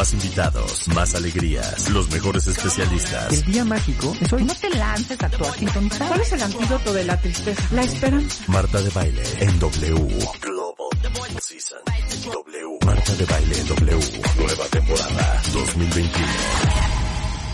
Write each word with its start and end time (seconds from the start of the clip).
Más 0.00 0.14
invitados, 0.14 0.88
más 0.88 1.14
alegrías, 1.14 1.90
los 1.90 2.08
mejores 2.08 2.46
especialistas. 2.46 3.34
El 3.34 3.44
día 3.44 3.66
mágico 3.66 4.16
es 4.18 4.32
hoy. 4.32 4.44
No 4.44 4.54
te 4.54 4.70
lances 4.70 5.22
a 5.22 5.26
actuar 5.26 5.52
sin 5.58 5.68
¿Cuál 5.68 6.20
es 6.22 6.32
el 6.32 6.42
antídoto 6.42 6.94
de 6.94 7.04
la 7.04 7.20
tristeza? 7.20 7.62
La 7.72 7.82
esperanza. 7.82 8.44
Marta 8.46 8.80
de 8.80 8.88
Baile 8.88 9.22
en 9.40 9.58
W. 9.58 10.18
Global 10.40 11.42
Season. 11.42 11.80
W. 12.24 12.78
Marta 12.86 13.14
de 13.14 13.26
Baile 13.26 13.60
en 13.60 13.68
W. 13.68 14.22
Nueva 14.38 14.64
temporada 14.70 15.42
2021. 15.52 16.28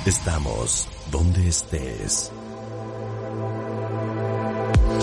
Estamos 0.07 0.89
donde 1.11 1.49
estés. 1.49 2.31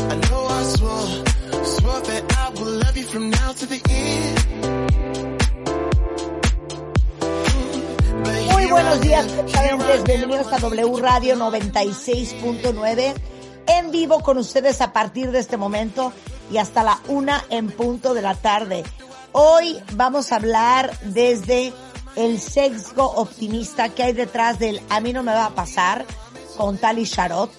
I 0.10 0.16
know 0.30 0.48
I 0.48 0.64
swore, 0.78 1.24
swore 1.66 2.02
that 2.04 2.24
I 2.38 2.50
will 2.58 2.80
love 2.80 2.96
you 2.96 3.04
from 3.04 3.30
now 3.32 3.52
to 3.52 3.66
the 3.66 3.82
end. 3.90 4.73
Buenos 8.74 9.02
días, 9.02 9.28
cuentavientes. 9.28 10.04
Bienvenidos 10.04 10.52
a 10.52 10.58
W 10.58 10.98
Radio 11.00 11.36
96.9. 11.36 13.14
En 13.68 13.92
vivo 13.92 14.22
con 14.22 14.40
ustedes 14.40 14.82
a 14.82 14.92
partir 14.92 15.30
de 15.30 15.38
este 15.38 15.58
momento 15.58 16.12
y 16.52 16.58
hasta 16.58 16.82
la 16.82 17.00
una 17.08 17.46
en 17.52 17.70
punto 17.70 18.16
de 18.16 18.24
la 18.24 18.34
tarde. 18.34 18.84
Hoy 19.32 19.80
vamos 19.92 20.32
a 20.32 20.38
hablar 20.38 20.98
desde 21.04 21.72
el 22.16 22.40
sesgo 22.40 23.06
optimista 23.06 23.90
que 23.90 24.02
hay 24.02 24.14
detrás 24.14 24.58
del 24.58 24.82
a 24.90 25.00
mí 25.02 25.14
no 25.14 25.22
me 25.22 25.34
va 25.34 25.46
a 25.46 25.56
pasar 25.56 26.04
con 26.58 26.80
Tali 26.80 27.04
Sharot. 27.04 27.52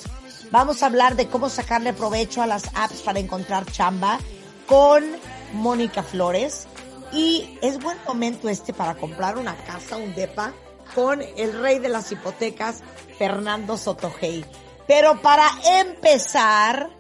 Vamos 0.51 0.83
a 0.83 0.87
hablar 0.87 1.15
de 1.15 1.29
cómo 1.29 1.49
sacarle 1.49 1.93
provecho 1.93 2.43
a 2.43 2.49
las 2.49 2.65
apps 2.75 3.03
para 3.03 3.21
encontrar 3.21 3.71
chamba 3.71 4.19
con 4.67 5.05
Mónica 5.53 6.03
Flores. 6.03 6.67
Y 7.13 7.57
es 7.63 7.79
buen 7.79 7.99
momento 8.05 8.49
este 8.49 8.75
para 8.75 8.97
comprar 8.97 9.39
una 9.39 9.55
casa, 9.55 9.97
un 9.97 10.13
depa, 10.17 10.53
con 10.95 11.23
el 11.23 11.61
rey 11.61 11.79
de 11.79 11.89
las 11.89 12.13
hipotecas, 12.13 12.83
Fernando 13.19 13.77
Sotogey. 13.77 14.45
Pero 14.87 15.21
para 15.23 15.49
empezar, 15.81 16.91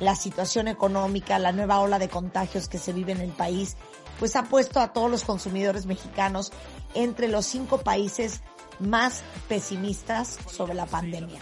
la 0.00 0.14
situación 0.16 0.68
económica, 0.68 1.38
la 1.38 1.52
nueva 1.52 1.80
ola 1.80 1.98
de 1.98 2.08
contagios 2.08 2.68
que 2.68 2.78
se 2.78 2.92
vive 2.92 3.12
en 3.12 3.20
el 3.20 3.32
país, 3.32 3.76
pues 4.18 4.36
ha 4.36 4.44
puesto 4.44 4.80
a 4.80 4.92
todos 4.92 5.10
los 5.10 5.24
consumidores 5.24 5.86
mexicanos 5.86 6.52
entre 6.94 7.28
los 7.28 7.46
cinco 7.46 7.78
países 7.78 8.40
más 8.78 9.22
pesimistas 9.48 10.38
sobre 10.50 10.74
la 10.74 10.86
pandemia. 10.86 11.40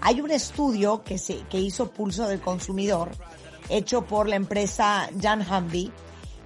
Hay 0.00 0.20
un 0.20 0.30
estudio 0.30 1.02
que, 1.04 1.18
se, 1.18 1.42
que 1.48 1.58
hizo 1.58 1.90
Pulso 1.90 2.26
del 2.26 2.40
Consumidor, 2.40 3.10
hecho 3.68 4.02
por 4.02 4.28
la 4.28 4.36
empresa 4.36 5.08
Jan 5.20 5.46
Humvee, 5.48 5.92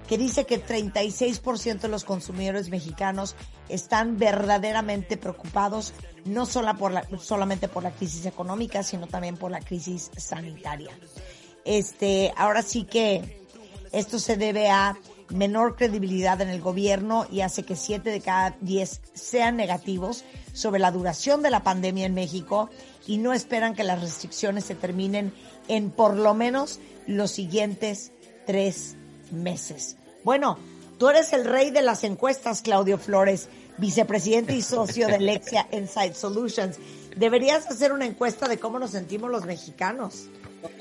que 0.07 0.17
dice 0.17 0.45
que 0.45 0.63
36% 0.63 1.81
de 1.81 1.87
los 1.87 2.05
consumidores 2.05 2.69
mexicanos 2.69 3.35
están 3.69 4.17
verdaderamente 4.17 5.17
preocupados, 5.17 5.93
no 6.25 6.45
por 6.77 6.91
la, 6.91 7.05
solamente 7.19 7.67
por 7.67 7.83
la 7.83 7.91
crisis 7.91 8.25
económica, 8.25 8.83
sino 8.83 9.07
también 9.07 9.37
por 9.37 9.51
la 9.51 9.59
crisis 9.59 10.09
sanitaria. 10.15 10.91
Este, 11.65 12.33
ahora 12.37 12.61
sí 12.61 12.85
que 12.85 13.41
esto 13.91 14.19
se 14.19 14.37
debe 14.37 14.69
a 14.69 14.97
menor 15.29 15.75
credibilidad 15.75 16.39
en 16.41 16.49
el 16.49 16.61
gobierno 16.61 17.27
y 17.29 17.41
hace 17.41 17.63
que 17.63 17.75
7 17.75 18.09
de 18.09 18.21
cada 18.21 18.55
10 18.61 19.01
sean 19.13 19.57
negativos 19.57 20.23
sobre 20.53 20.79
la 20.79 20.91
duración 20.91 21.41
de 21.41 21.49
la 21.49 21.63
pandemia 21.63 22.05
en 22.05 22.13
México 22.13 22.69
y 23.05 23.17
no 23.17 23.33
esperan 23.33 23.75
que 23.75 23.83
las 23.83 24.01
restricciones 24.01 24.65
se 24.65 24.75
terminen 24.75 25.33
en 25.67 25.91
por 25.91 26.15
lo 26.15 26.33
menos 26.33 26.79
los 27.07 27.31
siguientes 27.31 28.11
tres 28.45 28.96
meses. 29.31 29.97
Bueno, 30.23 30.57
tú 30.97 31.09
eres 31.09 31.33
el 31.33 31.45
rey 31.45 31.71
de 31.71 31.81
las 31.81 32.03
encuestas, 32.03 32.61
Claudio 32.61 32.97
Flores, 32.97 33.49
vicepresidente 33.77 34.55
y 34.55 34.61
socio 34.61 35.07
de 35.07 35.19
Lexia 35.19 35.67
Insight 35.71 36.13
Solutions. 36.13 36.77
Deberías 37.15 37.67
hacer 37.67 37.93
una 37.93 38.05
encuesta 38.05 38.47
de 38.47 38.59
cómo 38.59 38.79
nos 38.79 38.91
sentimos 38.91 39.31
los 39.31 39.45
mexicanos. 39.45 40.27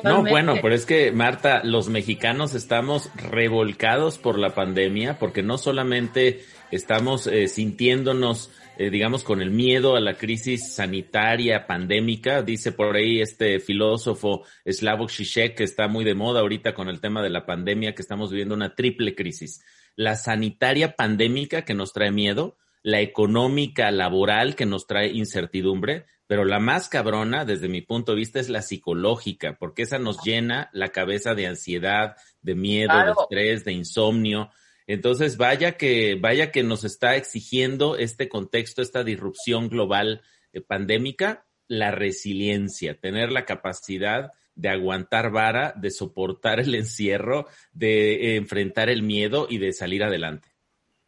No, 0.02 0.22
bueno, 0.22 0.56
pero 0.62 0.74
es 0.74 0.86
que 0.86 1.12
Marta, 1.12 1.62
los 1.62 1.88
mexicanos 1.88 2.54
estamos 2.54 3.10
revolcados 3.14 4.18
por 4.18 4.38
la 4.38 4.54
pandemia 4.54 5.18
porque 5.18 5.42
no 5.42 5.58
solamente 5.58 6.44
estamos 6.70 7.26
eh, 7.26 7.48
sintiéndonos, 7.48 8.50
eh, 8.78 8.90
digamos, 8.90 9.24
con 9.24 9.40
el 9.40 9.50
miedo 9.50 9.96
a 9.96 10.00
la 10.00 10.14
crisis 10.14 10.74
sanitaria, 10.74 11.66
pandémica, 11.66 12.42
dice 12.42 12.72
por 12.72 12.94
ahí 12.96 13.20
este 13.20 13.58
filósofo 13.60 14.44
Slavoj 14.64 15.10
Žižek, 15.10 15.56
que 15.56 15.64
está 15.64 15.88
muy 15.88 16.04
de 16.04 16.14
moda 16.14 16.40
ahorita 16.40 16.74
con 16.74 16.88
el 16.88 17.00
tema 17.00 17.22
de 17.22 17.30
la 17.30 17.46
pandemia, 17.46 17.94
que 17.94 18.02
estamos 18.02 18.30
viviendo 18.30 18.54
una 18.54 18.74
triple 18.74 19.14
crisis. 19.14 19.64
La 19.94 20.16
sanitaria 20.16 20.94
pandémica 20.94 21.62
que 21.62 21.74
nos 21.74 21.92
trae 21.92 22.10
miedo, 22.10 22.56
la 22.82 23.00
económica 23.00 23.90
laboral 23.90 24.54
que 24.54 24.66
nos 24.66 24.86
trae 24.86 25.08
incertidumbre, 25.08 26.06
pero 26.26 26.44
la 26.44 26.58
más 26.58 26.88
cabrona, 26.88 27.44
desde 27.44 27.68
mi 27.68 27.82
punto 27.82 28.12
de 28.12 28.18
vista, 28.18 28.40
es 28.40 28.48
la 28.48 28.62
psicológica, 28.62 29.56
porque 29.58 29.82
esa 29.82 29.98
nos 29.98 30.22
llena 30.22 30.70
la 30.72 30.88
cabeza 30.88 31.34
de 31.34 31.46
ansiedad, 31.46 32.16
de 32.42 32.54
miedo, 32.54 32.92
de 32.92 33.12
estrés, 33.12 33.64
de 33.64 33.72
insomnio. 33.72 34.50
Entonces, 34.86 35.36
vaya 35.36 35.76
que, 35.76 36.16
vaya 36.20 36.52
que 36.52 36.62
nos 36.62 36.84
está 36.84 37.16
exigiendo 37.16 37.96
este 37.96 38.28
contexto, 38.28 38.82
esta 38.82 39.02
disrupción 39.02 39.68
global 39.68 40.22
eh, 40.52 40.60
pandémica, 40.60 41.46
la 41.66 41.90
resiliencia, 41.90 42.98
tener 42.98 43.32
la 43.32 43.44
capacidad 43.44 44.30
de 44.54 44.68
aguantar 44.68 45.30
vara, 45.30 45.74
de 45.76 45.90
soportar 45.90 46.60
el 46.60 46.74
encierro, 46.74 47.46
de 47.72 48.14
eh, 48.14 48.36
enfrentar 48.36 48.88
el 48.88 49.02
miedo 49.02 49.48
y 49.50 49.58
de 49.58 49.72
salir 49.72 50.04
adelante. 50.04 50.48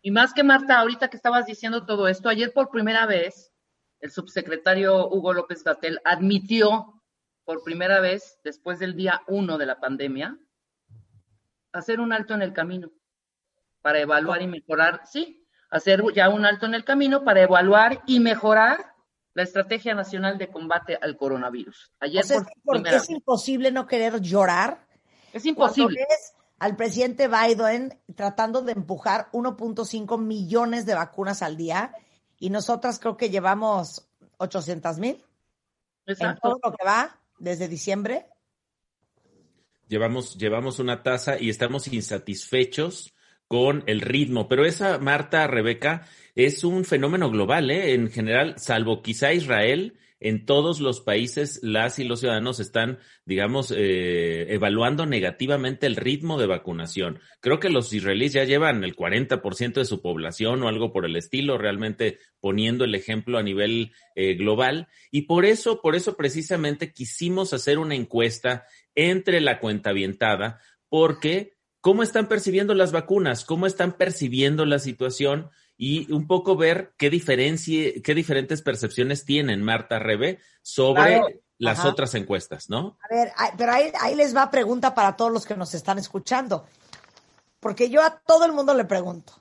Y 0.02 0.10
más 0.10 0.34
que 0.34 0.42
Marta, 0.42 0.78
ahorita 0.78 1.08
que 1.08 1.16
estabas 1.16 1.46
diciendo 1.46 1.86
todo 1.86 2.08
esto, 2.08 2.28
ayer 2.28 2.52
por 2.52 2.70
primera 2.70 3.06
vez 3.06 3.52
el 4.00 4.10
subsecretario 4.10 5.08
Hugo 5.08 5.32
López 5.32 5.64
Gatel 5.64 6.00
admitió 6.04 7.02
por 7.44 7.64
primera 7.64 8.00
vez, 8.00 8.38
después 8.44 8.78
del 8.78 8.94
día 8.94 9.22
uno 9.26 9.56
de 9.56 9.66
la 9.66 9.80
pandemia, 9.80 10.38
hacer 11.72 12.00
un 12.00 12.12
alto 12.12 12.34
en 12.34 12.42
el 12.42 12.52
camino 12.52 12.92
para 13.88 14.00
evaluar 14.00 14.42
y 14.42 14.46
mejorar, 14.46 15.00
sí, 15.10 15.46
hacer 15.70 16.02
ya 16.14 16.28
un 16.28 16.44
alto 16.44 16.66
en 16.66 16.74
el 16.74 16.84
camino 16.84 17.24
para 17.24 17.40
evaluar 17.40 18.02
y 18.06 18.20
mejorar 18.20 18.92
la 19.32 19.44
Estrategia 19.44 19.94
Nacional 19.94 20.36
de 20.36 20.50
Combate 20.50 20.98
al 21.00 21.16
Coronavirus. 21.16 21.90
Ayer 21.98 22.22
o 22.22 22.26
sea, 22.26 22.46
por 22.62 22.86
es, 22.86 22.92
es 22.92 23.08
imposible 23.08 23.72
no 23.72 23.86
querer 23.86 24.20
llorar. 24.20 24.86
Es 25.32 25.46
imposible. 25.46 26.02
Es 26.06 26.34
al 26.58 26.76
presidente 26.76 27.28
Biden 27.28 27.98
tratando 28.14 28.60
de 28.60 28.72
empujar 28.72 29.30
1.5 29.32 30.20
millones 30.20 30.84
de 30.84 30.94
vacunas 30.94 31.40
al 31.40 31.56
día 31.56 31.94
y 32.38 32.50
nosotras 32.50 32.98
creo 32.98 33.16
que 33.16 33.30
llevamos 33.30 34.06
800 34.36 34.98
mil. 34.98 35.24
En 36.04 36.36
todo 36.42 36.58
lo 36.62 36.72
que 36.72 36.84
va 36.84 37.18
desde 37.38 37.68
diciembre. 37.68 38.26
Llevamos, 39.86 40.36
llevamos 40.36 40.78
una 40.78 41.02
tasa 41.02 41.40
y 41.40 41.48
estamos 41.48 41.88
insatisfechos 41.88 43.14
con 43.48 43.82
el 43.86 44.00
ritmo. 44.00 44.48
Pero 44.48 44.64
esa, 44.64 44.98
Marta, 44.98 45.46
Rebeca, 45.46 46.06
es 46.34 46.62
un 46.62 46.84
fenómeno 46.84 47.30
global, 47.30 47.70
¿eh? 47.70 47.94
En 47.94 48.10
general, 48.10 48.54
salvo 48.58 49.02
quizá 49.02 49.32
Israel, 49.32 49.94
en 50.20 50.46
todos 50.46 50.80
los 50.80 51.00
países 51.00 51.60
las 51.62 51.98
y 51.98 52.04
los 52.04 52.20
ciudadanos 52.20 52.58
están, 52.60 52.98
digamos, 53.24 53.72
eh, 53.76 54.52
evaluando 54.52 55.06
negativamente 55.06 55.86
el 55.86 55.96
ritmo 55.96 56.38
de 56.38 56.46
vacunación. 56.46 57.20
Creo 57.40 57.60
que 57.60 57.70
los 57.70 57.92
israelíes 57.92 58.32
ya 58.32 58.44
llevan 58.44 58.82
el 58.82 58.96
40% 58.96 59.74
de 59.74 59.84
su 59.84 60.02
población 60.02 60.62
o 60.62 60.68
algo 60.68 60.92
por 60.92 61.06
el 61.06 61.16
estilo, 61.16 61.56
realmente 61.56 62.18
poniendo 62.40 62.84
el 62.84 62.94
ejemplo 62.94 63.38
a 63.38 63.42
nivel 63.42 63.92
eh, 64.16 64.34
global. 64.34 64.88
Y 65.10 65.22
por 65.22 65.44
eso, 65.44 65.80
por 65.80 65.94
eso 65.94 66.16
precisamente 66.16 66.92
quisimos 66.92 67.52
hacer 67.52 67.78
una 67.78 67.94
encuesta 67.94 68.66
entre 68.94 69.40
la 69.40 69.60
cuenta 69.60 69.90
avientada, 69.90 70.60
porque 70.88 71.57
cómo 71.80 72.02
están 72.02 72.26
percibiendo 72.26 72.74
las 72.74 72.92
vacunas, 72.92 73.44
cómo 73.44 73.66
están 73.66 73.92
percibiendo 73.92 74.64
la 74.66 74.78
situación 74.78 75.50
y 75.76 76.10
un 76.12 76.26
poco 76.26 76.56
ver 76.56 76.92
qué 76.96 77.10
diferencia, 77.10 77.92
qué 78.02 78.14
diferentes 78.14 78.62
percepciones 78.62 79.24
tienen 79.24 79.62
Marta 79.62 79.98
Rebe 79.98 80.40
sobre 80.62 81.40
las 81.58 81.84
otras 81.84 82.14
encuestas, 82.14 82.68
¿no? 82.68 82.98
A 83.00 83.14
ver, 83.14 83.32
pero 83.56 83.72
ahí, 83.72 83.92
ahí 84.00 84.14
les 84.14 84.34
va 84.34 84.50
pregunta 84.50 84.94
para 84.94 85.16
todos 85.16 85.32
los 85.32 85.46
que 85.46 85.56
nos 85.56 85.74
están 85.74 85.98
escuchando. 85.98 86.66
Porque 87.60 87.90
yo 87.90 88.02
a 88.02 88.18
todo 88.20 88.44
el 88.44 88.52
mundo 88.52 88.74
le 88.74 88.84
pregunto, 88.84 89.32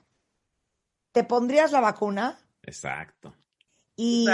¿te 1.12 1.24
pondrías 1.24 1.72
la 1.72 1.80
vacuna? 1.80 2.38
Exacto. 2.62 3.34
Y, 3.96 4.26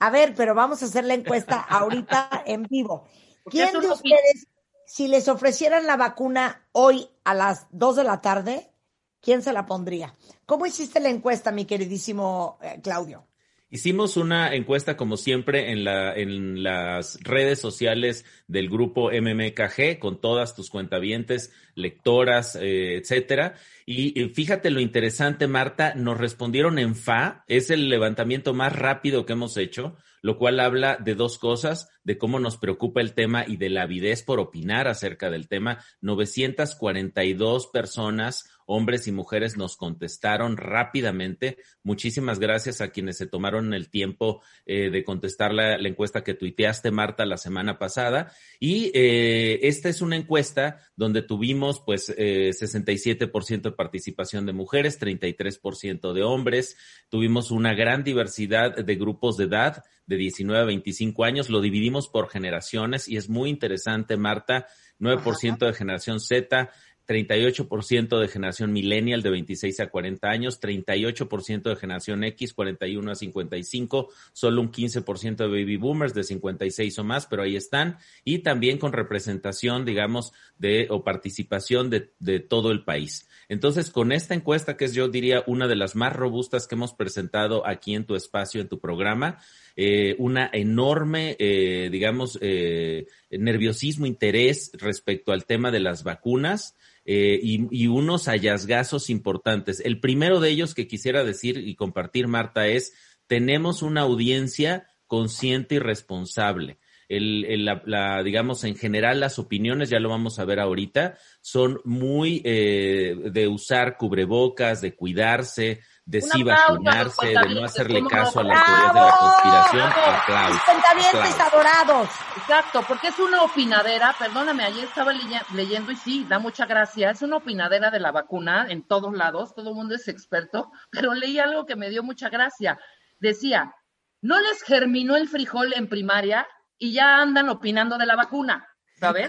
a 0.00 0.10
ver, 0.10 0.34
pero 0.34 0.54
vamos 0.54 0.82
a 0.82 0.86
hacer 0.86 1.04
la 1.04 1.14
encuesta 1.14 1.60
ahorita 1.60 2.42
en 2.46 2.64
vivo. 2.64 3.08
¿Quién 3.44 3.72
de 3.72 3.88
ustedes, 3.88 4.46
si 4.90 5.06
les 5.06 5.28
ofrecieran 5.28 5.86
la 5.86 5.96
vacuna 5.96 6.66
hoy 6.72 7.06
a 7.22 7.32
las 7.32 7.68
2 7.70 7.94
de 7.94 8.02
la 8.02 8.20
tarde, 8.20 8.72
quién 9.20 9.40
se 9.40 9.52
la 9.52 9.64
pondría? 9.64 10.16
¿Cómo 10.46 10.66
hiciste 10.66 10.98
la 10.98 11.10
encuesta, 11.10 11.52
mi 11.52 11.64
queridísimo 11.64 12.58
eh, 12.60 12.80
Claudio? 12.82 13.28
Hicimos 13.70 14.16
una 14.16 14.52
encuesta, 14.52 14.96
como 14.96 15.16
siempre, 15.16 15.70
en, 15.70 15.84
la, 15.84 16.12
en 16.16 16.64
las 16.64 17.20
redes 17.22 17.60
sociales 17.60 18.24
del 18.48 18.68
grupo 18.68 19.12
MMKG, 19.12 20.00
con 20.00 20.20
todas 20.20 20.56
tus 20.56 20.70
cuentavientes, 20.70 21.52
lectoras, 21.76 22.56
eh, 22.56 22.96
etcétera. 22.96 23.54
Y, 23.86 24.10
fíjate 24.34 24.70
lo 24.70 24.80
interesante, 24.80 25.46
Marta, 25.46 25.94
nos 25.94 26.18
respondieron 26.18 26.80
en 26.80 26.96
FA, 26.96 27.44
es 27.46 27.70
el 27.70 27.88
levantamiento 27.88 28.54
más 28.54 28.74
rápido 28.74 29.24
que 29.24 29.34
hemos 29.34 29.56
hecho, 29.56 29.96
lo 30.22 30.38
cual 30.38 30.60
habla 30.60 30.96
de 30.96 31.14
dos 31.14 31.38
cosas, 31.38 31.88
de 32.04 32.18
cómo 32.18 32.38
nos 32.38 32.56
preocupa 32.56 33.00
el 33.00 33.14
tema 33.14 33.44
y 33.46 33.56
de 33.56 33.70
la 33.70 33.82
avidez 33.82 34.22
por 34.22 34.40
opinar 34.40 34.88
acerca 34.88 35.30
del 35.30 35.48
tema. 35.48 35.84
942 36.00 37.66
personas 37.68 38.50
hombres 38.72 39.08
y 39.08 39.12
mujeres 39.12 39.56
nos 39.56 39.76
contestaron 39.76 40.56
rápidamente. 40.56 41.58
Muchísimas 41.82 42.38
gracias 42.38 42.80
a 42.80 42.90
quienes 42.90 43.18
se 43.18 43.26
tomaron 43.26 43.74
el 43.74 43.90
tiempo 43.90 44.42
eh, 44.64 44.90
de 44.90 45.02
contestar 45.02 45.52
la, 45.52 45.74
encuesta 45.74 46.22
que 46.22 46.34
tuiteaste, 46.34 46.92
Marta, 46.92 47.26
la 47.26 47.36
semana 47.36 47.78
pasada. 47.78 48.32
Y 48.60 48.92
eh, 48.94 49.58
esta 49.62 49.88
es 49.88 50.02
una 50.02 50.14
encuesta 50.14 50.78
donde 50.94 51.22
tuvimos 51.22 51.80
pues 51.80 52.14
eh, 52.16 52.50
67% 52.50 53.60
de 53.60 53.72
participación 53.72 54.46
de 54.46 54.52
mujeres, 54.52 55.00
33% 55.00 56.12
de 56.12 56.22
hombres. 56.22 56.76
Tuvimos 57.08 57.50
una 57.50 57.74
gran 57.74 58.04
diversidad 58.04 58.76
de 58.76 58.94
grupos 58.94 59.36
de 59.36 59.46
edad 59.46 59.82
de 60.06 60.16
19 60.16 60.62
a 60.62 60.64
25 60.64 61.24
años. 61.24 61.50
Lo 61.50 61.60
dividimos 61.60 62.08
por 62.08 62.28
generaciones 62.28 63.08
y 63.08 63.16
es 63.16 63.28
muy 63.28 63.50
interesante, 63.50 64.16
Marta. 64.16 64.66
9% 65.00 65.58
de 65.66 65.72
generación 65.72 66.20
Z, 66.20 66.70
38% 67.10 68.20
de 68.20 68.28
generación 68.28 68.72
millennial 68.72 69.20
de 69.20 69.30
26 69.30 69.80
a 69.80 69.88
40 69.88 70.28
años, 70.28 70.60
38% 70.60 71.62
de 71.62 71.74
generación 71.74 72.22
X, 72.22 72.54
41 72.54 73.10
a 73.10 73.14
55, 73.16 74.10
solo 74.32 74.60
un 74.60 74.70
15% 74.70 75.36
de 75.36 75.48
baby 75.48 75.76
boomers 75.76 76.14
de 76.14 76.22
56 76.22 77.00
o 77.00 77.04
más, 77.04 77.26
pero 77.26 77.42
ahí 77.42 77.56
están, 77.56 77.98
y 78.24 78.38
también 78.38 78.78
con 78.78 78.92
representación, 78.92 79.84
digamos, 79.84 80.32
de 80.56 80.86
o 80.88 81.02
participación 81.02 81.90
de, 81.90 82.12
de 82.20 82.38
todo 82.38 82.70
el 82.70 82.84
país. 82.84 83.28
Entonces, 83.48 83.90
con 83.90 84.12
esta 84.12 84.34
encuesta, 84.34 84.76
que 84.76 84.84
es 84.84 84.94
yo 84.94 85.08
diría 85.08 85.42
una 85.48 85.66
de 85.66 85.74
las 85.74 85.96
más 85.96 86.14
robustas 86.14 86.68
que 86.68 86.76
hemos 86.76 86.94
presentado 86.94 87.66
aquí 87.66 87.96
en 87.96 88.04
tu 88.04 88.14
espacio, 88.14 88.60
en 88.60 88.68
tu 88.68 88.78
programa, 88.78 89.40
eh, 89.82 90.14
una 90.18 90.50
enorme, 90.52 91.36
eh, 91.38 91.88
digamos, 91.90 92.38
eh, 92.42 93.06
nerviosismo, 93.30 94.04
interés 94.04 94.72
respecto 94.74 95.32
al 95.32 95.46
tema 95.46 95.70
de 95.70 95.80
las 95.80 96.04
vacunas. 96.04 96.76
Eh, 97.06 97.40
y, 97.42 97.86
unos 97.86 98.26
hallazgazos 98.26 99.08
importantes. 99.08 99.80
El 99.80 99.98
primero 100.00 100.38
de 100.38 100.50
ellos 100.50 100.74
que 100.74 100.86
quisiera 100.86 101.24
decir 101.24 101.56
y 101.56 101.76
compartir, 101.76 102.28
Marta, 102.28 102.68
es 102.68 102.92
tenemos 103.26 103.80
una 103.80 104.02
audiencia 104.02 104.86
consciente 105.06 105.76
y 105.76 105.78
responsable. 105.78 106.78
El, 107.08 107.64
la, 107.64 108.22
digamos, 108.22 108.64
en 108.64 108.76
general 108.76 109.18
las 109.18 109.38
opiniones, 109.38 109.88
ya 109.88 109.98
lo 109.98 110.10
vamos 110.10 110.38
a 110.38 110.44
ver 110.44 110.60
ahorita, 110.60 111.16
son 111.40 111.80
muy 111.84 112.40
de 112.40 113.48
usar 113.50 113.96
cubrebocas, 113.96 114.80
de 114.80 114.94
cuidarse, 114.94 115.80
de 116.10 116.20
sí 116.22 116.42
vacunarse, 116.42 117.26
de 117.28 117.54
no 117.54 117.64
hacerle 117.64 118.04
caso 118.08 118.40
a 118.40 118.42
las 118.42 118.66
teorías 118.66 118.94
de 118.94 119.00
la 119.00 119.16
conspiración. 119.16 119.92
Aplausos. 120.18 121.40
adorados. 121.40 122.08
Exacto, 122.36 122.84
porque 122.88 123.08
es 123.08 123.18
una 123.20 123.42
opinadera, 123.42 124.12
perdóname, 124.18 124.64
ayer 124.64 124.84
estaba 124.84 125.12
leyendo 125.12 125.92
y 125.92 125.96
sí, 125.96 126.26
da 126.28 126.40
mucha 126.40 126.66
gracia, 126.66 127.10
es 127.10 127.22
una 127.22 127.36
opinadera 127.36 127.92
de 127.92 128.00
la 128.00 128.10
vacuna 128.10 128.66
en 128.68 128.82
todos 128.82 129.14
lados, 129.14 129.54
todo 129.54 129.70
el 129.70 129.76
mundo 129.76 129.94
es 129.94 130.08
experto, 130.08 130.72
pero 130.90 131.14
leí 131.14 131.38
algo 131.38 131.64
que 131.64 131.76
me 131.76 131.90
dio 131.90 132.02
mucha 132.02 132.28
gracia. 132.28 132.80
Decía, 133.20 133.72
no 134.20 134.40
les 134.40 134.62
germinó 134.62 135.14
el 135.14 135.28
frijol 135.28 135.72
en 135.74 135.88
primaria 135.88 136.44
y 136.76 136.92
ya 136.92 137.18
andan 137.18 137.48
opinando 137.50 137.98
de 137.98 138.06
la 138.06 138.16
vacuna, 138.16 138.66
¿sabes? 138.98 139.28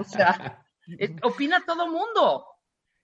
O 0.00 0.04
sea, 0.04 0.64
opina 1.22 1.62
todo 1.66 1.86
mundo. 1.86 2.46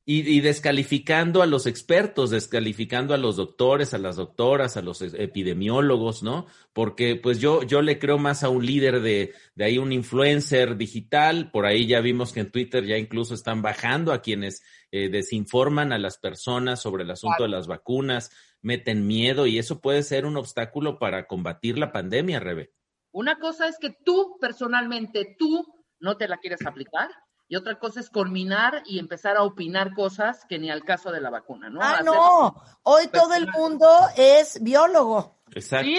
Y, 0.06 0.40
descalificando 0.40 1.40
a 1.40 1.46
los 1.46 1.66
expertos, 1.66 2.30
descalificando 2.30 3.14
a 3.14 3.18
los 3.18 3.36
doctores, 3.36 3.94
a 3.94 3.98
las 3.98 4.16
doctoras, 4.16 4.76
a 4.76 4.82
los 4.82 5.02
epidemiólogos, 5.02 6.24
¿no? 6.24 6.46
Porque 6.72 7.14
pues 7.14 7.38
yo, 7.38 7.62
yo 7.62 7.80
le 7.80 8.00
creo 8.00 8.18
más 8.18 8.42
a 8.42 8.48
un 8.48 8.66
líder 8.66 9.02
de, 9.02 9.34
de 9.54 9.64
ahí, 9.64 9.78
un 9.78 9.92
influencer 9.92 10.76
digital. 10.76 11.52
Por 11.52 11.64
ahí 11.64 11.86
ya 11.86 12.00
vimos 12.00 12.32
que 12.32 12.40
en 12.40 12.50
Twitter 12.50 12.84
ya 12.84 12.96
incluso 12.96 13.34
están 13.34 13.62
bajando 13.62 14.12
a 14.12 14.20
quienes 14.20 14.64
eh, 14.90 15.10
desinforman 15.10 15.92
a 15.92 15.98
las 15.98 16.18
personas 16.18 16.82
sobre 16.82 17.04
el 17.04 17.10
asunto 17.12 17.44
de 17.44 17.48
las 17.48 17.68
vacunas, 17.68 18.32
meten 18.62 19.06
miedo 19.06 19.46
y 19.46 19.58
eso 19.58 19.80
puede 19.80 20.02
ser 20.02 20.26
un 20.26 20.36
obstáculo 20.36 20.98
para 20.98 21.28
combatir 21.28 21.78
la 21.78 21.92
pandemia, 21.92 22.40
Rebe. 22.40 22.72
Una 23.12 23.38
cosa 23.38 23.68
es 23.68 23.76
que 23.78 23.90
tú 24.04 24.36
personalmente, 24.40 25.36
tú 25.38 25.64
no 26.00 26.16
te 26.16 26.26
la 26.26 26.38
quieres 26.38 26.66
aplicar 26.66 27.08
y 27.50 27.56
otra 27.56 27.80
cosa 27.80 27.98
es 27.98 28.08
culminar 28.10 28.84
y 28.86 29.00
empezar 29.00 29.36
a 29.36 29.42
opinar 29.42 29.92
cosas 29.92 30.44
que 30.44 30.56
ni 30.56 30.70
al 30.70 30.84
caso 30.84 31.10
de 31.10 31.20
la 31.20 31.30
vacuna, 31.30 31.68
¿no? 31.68 31.80
Ah, 31.82 32.00
no, 32.04 32.54
hoy 32.84 33.08
todo 33.08 33.34
el 33.34 33.48
mundo 33.48 33.88
es 34.16 34.62
biólogo. 34.62 35.40
Exacto. 35.50 35.90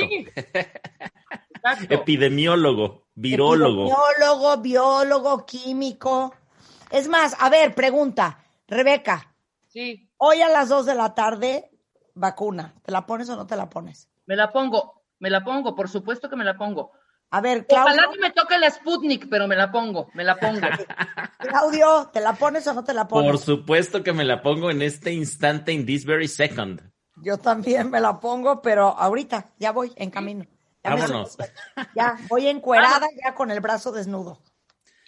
Epidemiólogo, 1.89 3.09
virólogo. 3.15 3.87
Epidemiólogo, 3.87 4.57
biólogo, 4.61 5.45
químico. 5.45 6.33
Es 6.89 7.09
más, 7.09 7.35
a 7.37 7.49
ver, 7.49 7.75
pregunta, 7.75 8.41
Rebeca. 8.65 9.35
Sí. 9.67 10.09
Hoy 10.15 10.41
a 10.41 10.47
las 10.47 10.69
dos 10.69 10.85
de 10.85 10.95
la 10.95 11.13
tarde, 11.13 11.69
vacuna. 12.13 12.75
¿Te 12.81 12.93
la 12.93 13.05
pones 13.05 13.29
o 13.29 13.35
no 13.35 13.45
te 13.45 13.57
la 13.57 13.69
pones? 13.69 14.09
Me 14.25 14.37
la 14.37 14.53
pongo, 14.53 15.03
me 15.19 15.29
la 15.29 15.43
pongo, 15.43 15.75
por 15.75 15.89
supuesto 15.89 16.29
que 16.29 16.37
me 16.37 16.45
la 16.45 16.57
pongo. 16.57 16.93
A 17.33 17.39
ver, 17.39 17.65
Claudio. 17.65 17.93
Ojalá 17.93 18.11
que 18.11 18.19
me 18.19 18.31
toque 18.31 18.57
la 18.57 18.69
Sputnik, 18.69 19.29
pero 19.29 19.47
me 19.47 19.55
la 19.55 19.71
pongo, 19.71 20.09
me 20.13 20.25
la 20.25 20.35
pongo. 20.35 20.59
Claudio, 21.39 22.09
¿te 22.11 22.19
la 22.19 22.33
pones 22.33 22.67
o 22.67 22.73
no 22.73 22.83
te 22.83 22.93
la 22.93 23.07
pones? 23.07 23.31
Por 23.31 23.39
supuesto 23.39 24.03
que 24.03 24.11
me 24.11 24.25
la 24.25 24.41
pongo 24.41 24.69
en 24.69 24.81
este 24.81 25.13
instante, 25.13 25.71
in 25.71 25.85
this 25.85 26.05
very 26.05 26.27
second. 26.27 26.81
Yo 27.23 27.37
también 27.37 27.89
me 27.89 28.01
la 28.01 28.19
pongo, 28.19 28.61
pero 28.61 28.89
ahorita, 28.97 29.53
ya 29.57 29.71
voy 29.71 29.93
en 29.95 30.11
camino. 30.11 30.45
Ya 30.83 30.95
Vámonos. 30.95 31.37
ya, 31.95 32.17
voy 32.27 32.47
encuerada, 32.47 33.07
ya 33.23 33.33
con 33.33 33.49
el 33.49 33.61
brazo 33.61 33.93
desnudo. 33.93 34.41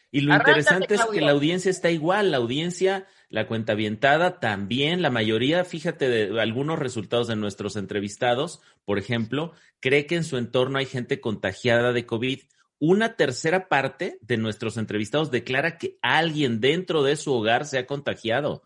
Y 0.09 0.21
lo 0.21 0.33
interesante 0.33 0.95
es 0.95 1.05
que 1.05 1.19
la 1.19 1.31
audiencia 1.31 1.71
está 1.71 1.89
igual, 1.89 2.31
la 2.31 2.37
audiencia, 2.37 3.05
la 3.33 3.47
cuenta 3.47 3.73
avientada 3.73 4.39
también, 4.39 5.01
la 5.01 5.09
mayoría, 5.09 5.65
fíjate, 5.65 6.07
de 6.07 6.39
algunos 6.39 6.77
resultados 6.77 7.27
de 7.27 7.35
nuestros 7.35 7.75
entrevistados, 7.77 8.61
por 8.85 8.99
ejemplo, 8.99 9.53
cree 9.79 10.05
que 10.05 10.13
en 10.13 10.23
su 10.23 10.37
entorno 10.37 10.77
hay 10.77 10.85
gente 10.85 11.19
contagiada 11.19 11.93
de 11.93 12.05
COVID. 12.05 12.41
Una 12.77 13.15
tercera 13.15 13.69
parte 13.69 14.19
de 14.21 14.37
nuestros 14.37 14.77
entrevistados 14.77 15.31
declara 15.31 15.79
que 15.79 15.97
alguien 16.03 16.61
dentro 16.61 17.01
de 17.01 17.15
su 17.15 17.33
hogar 17.33 17.65
se 17.65 17.79
ha 17.79 17.87
contagiado. 17.87 18.61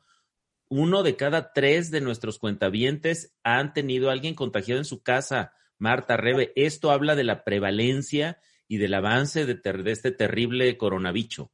Uno 0.67 1.01
de 1.01 1.15
cada 1.15 1.53
tres 1.53 1.89
de 1.89 2.01
nuestros 2.01 2.37
cuentavientes 2.37 3.33
han 3.43 3.71
tenido 3.71 4.09
a 4.09 4.11
alguien 4.11 4.35
contagiado 4.35 4.81
en 4.81 4.85
su 4.85 5.01
casa. 5.01 5.53
Marta 5.77 6.17
Rebe, 6.17 6.51
esto 6.57 6.91
habla 6.91 7.15
de 7.15 7.23
la 7.23 7.45
prevalencia 7.45 8.41
y 8.67 8.79
del 8.79 8.95
avance 8.95 9.45
de, 9.45 9.61
este 9.93 10.11
terrible 10.11 10.77
coronavirus. 10.77 11.47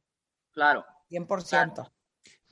Claro. 0.50 0.84
100%. 1.10 1.93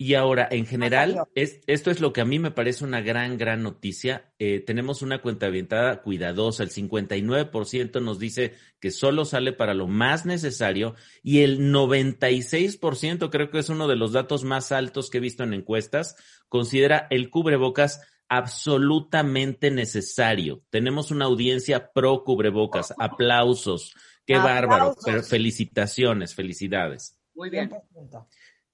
Y 0.03 0.15
ahora, 0.15 0.49
en 0.51 0.67
general, 0.67 1.29
es, 1.37 1.61
esto 1.69 1.93
es 1.93 2.01
lo 2.01 2.13
que 2.13 2.23
a 2.23 2.25
mí 2.25 2.41
me 2.41 2.51
parece 2.51 2.83
una 2.83 3.01
gran, 3.01 3.39
gran 3.39 3.63
noticia. 3.63 4.33
Eh, 4.41 4.59
tenemos 4.59 5.01
una 5.01 5.23
cuenta 5.23 5.47
aventada 5.47 6.03
cuidadosa. 6.03 6.65
El 6.65 6.71
59% 6.71 8.03
nos 8.03 8.19
dice 8.19 8.55
que 8.81 8.91
solo 8.91 9.25
sale 9.25 9.53
para 9.53 9.75
lo 9.75 9.87
más 9.87 10.27
necesario 10.27 10.97
y 11.23 11.43
el 11.43 11.73
96%, 11.73 13.31
creo 13.31 13.51
que 13.51 13.61
es 13.61 13.69
uno 13.69 13.87
de 13.87 13.95
los 13.95 14.11
datos 14.11 14.43
más 14.43 14.73
altos 14.73 15.09
que 15.09 15.19
he 15.19 15.21
visto 15.21 15.45
en 15.45 15.55
encuestas, 15.55 16.17
considera 16.49 17.07
el 17.11 17.31
cubrebocas 17.31 18.01
absolutamente 18.29 19.71
necesario. 19.71 20.65
Tenemos 20.71 21.13
una 21.13 21.27
audiencia 21.27 21.93
pro 21.93 22.25
cubrebocas. 22.25 22.93
Aplausos. 22.99 23.95
Qué 24.27 24.37
bárbaro. 24.37 24.97
felicitaciones, 25.23 26.35
felicidades. 26.35 27.17
Muy 27.37 27.51
bien. 27.51 27.71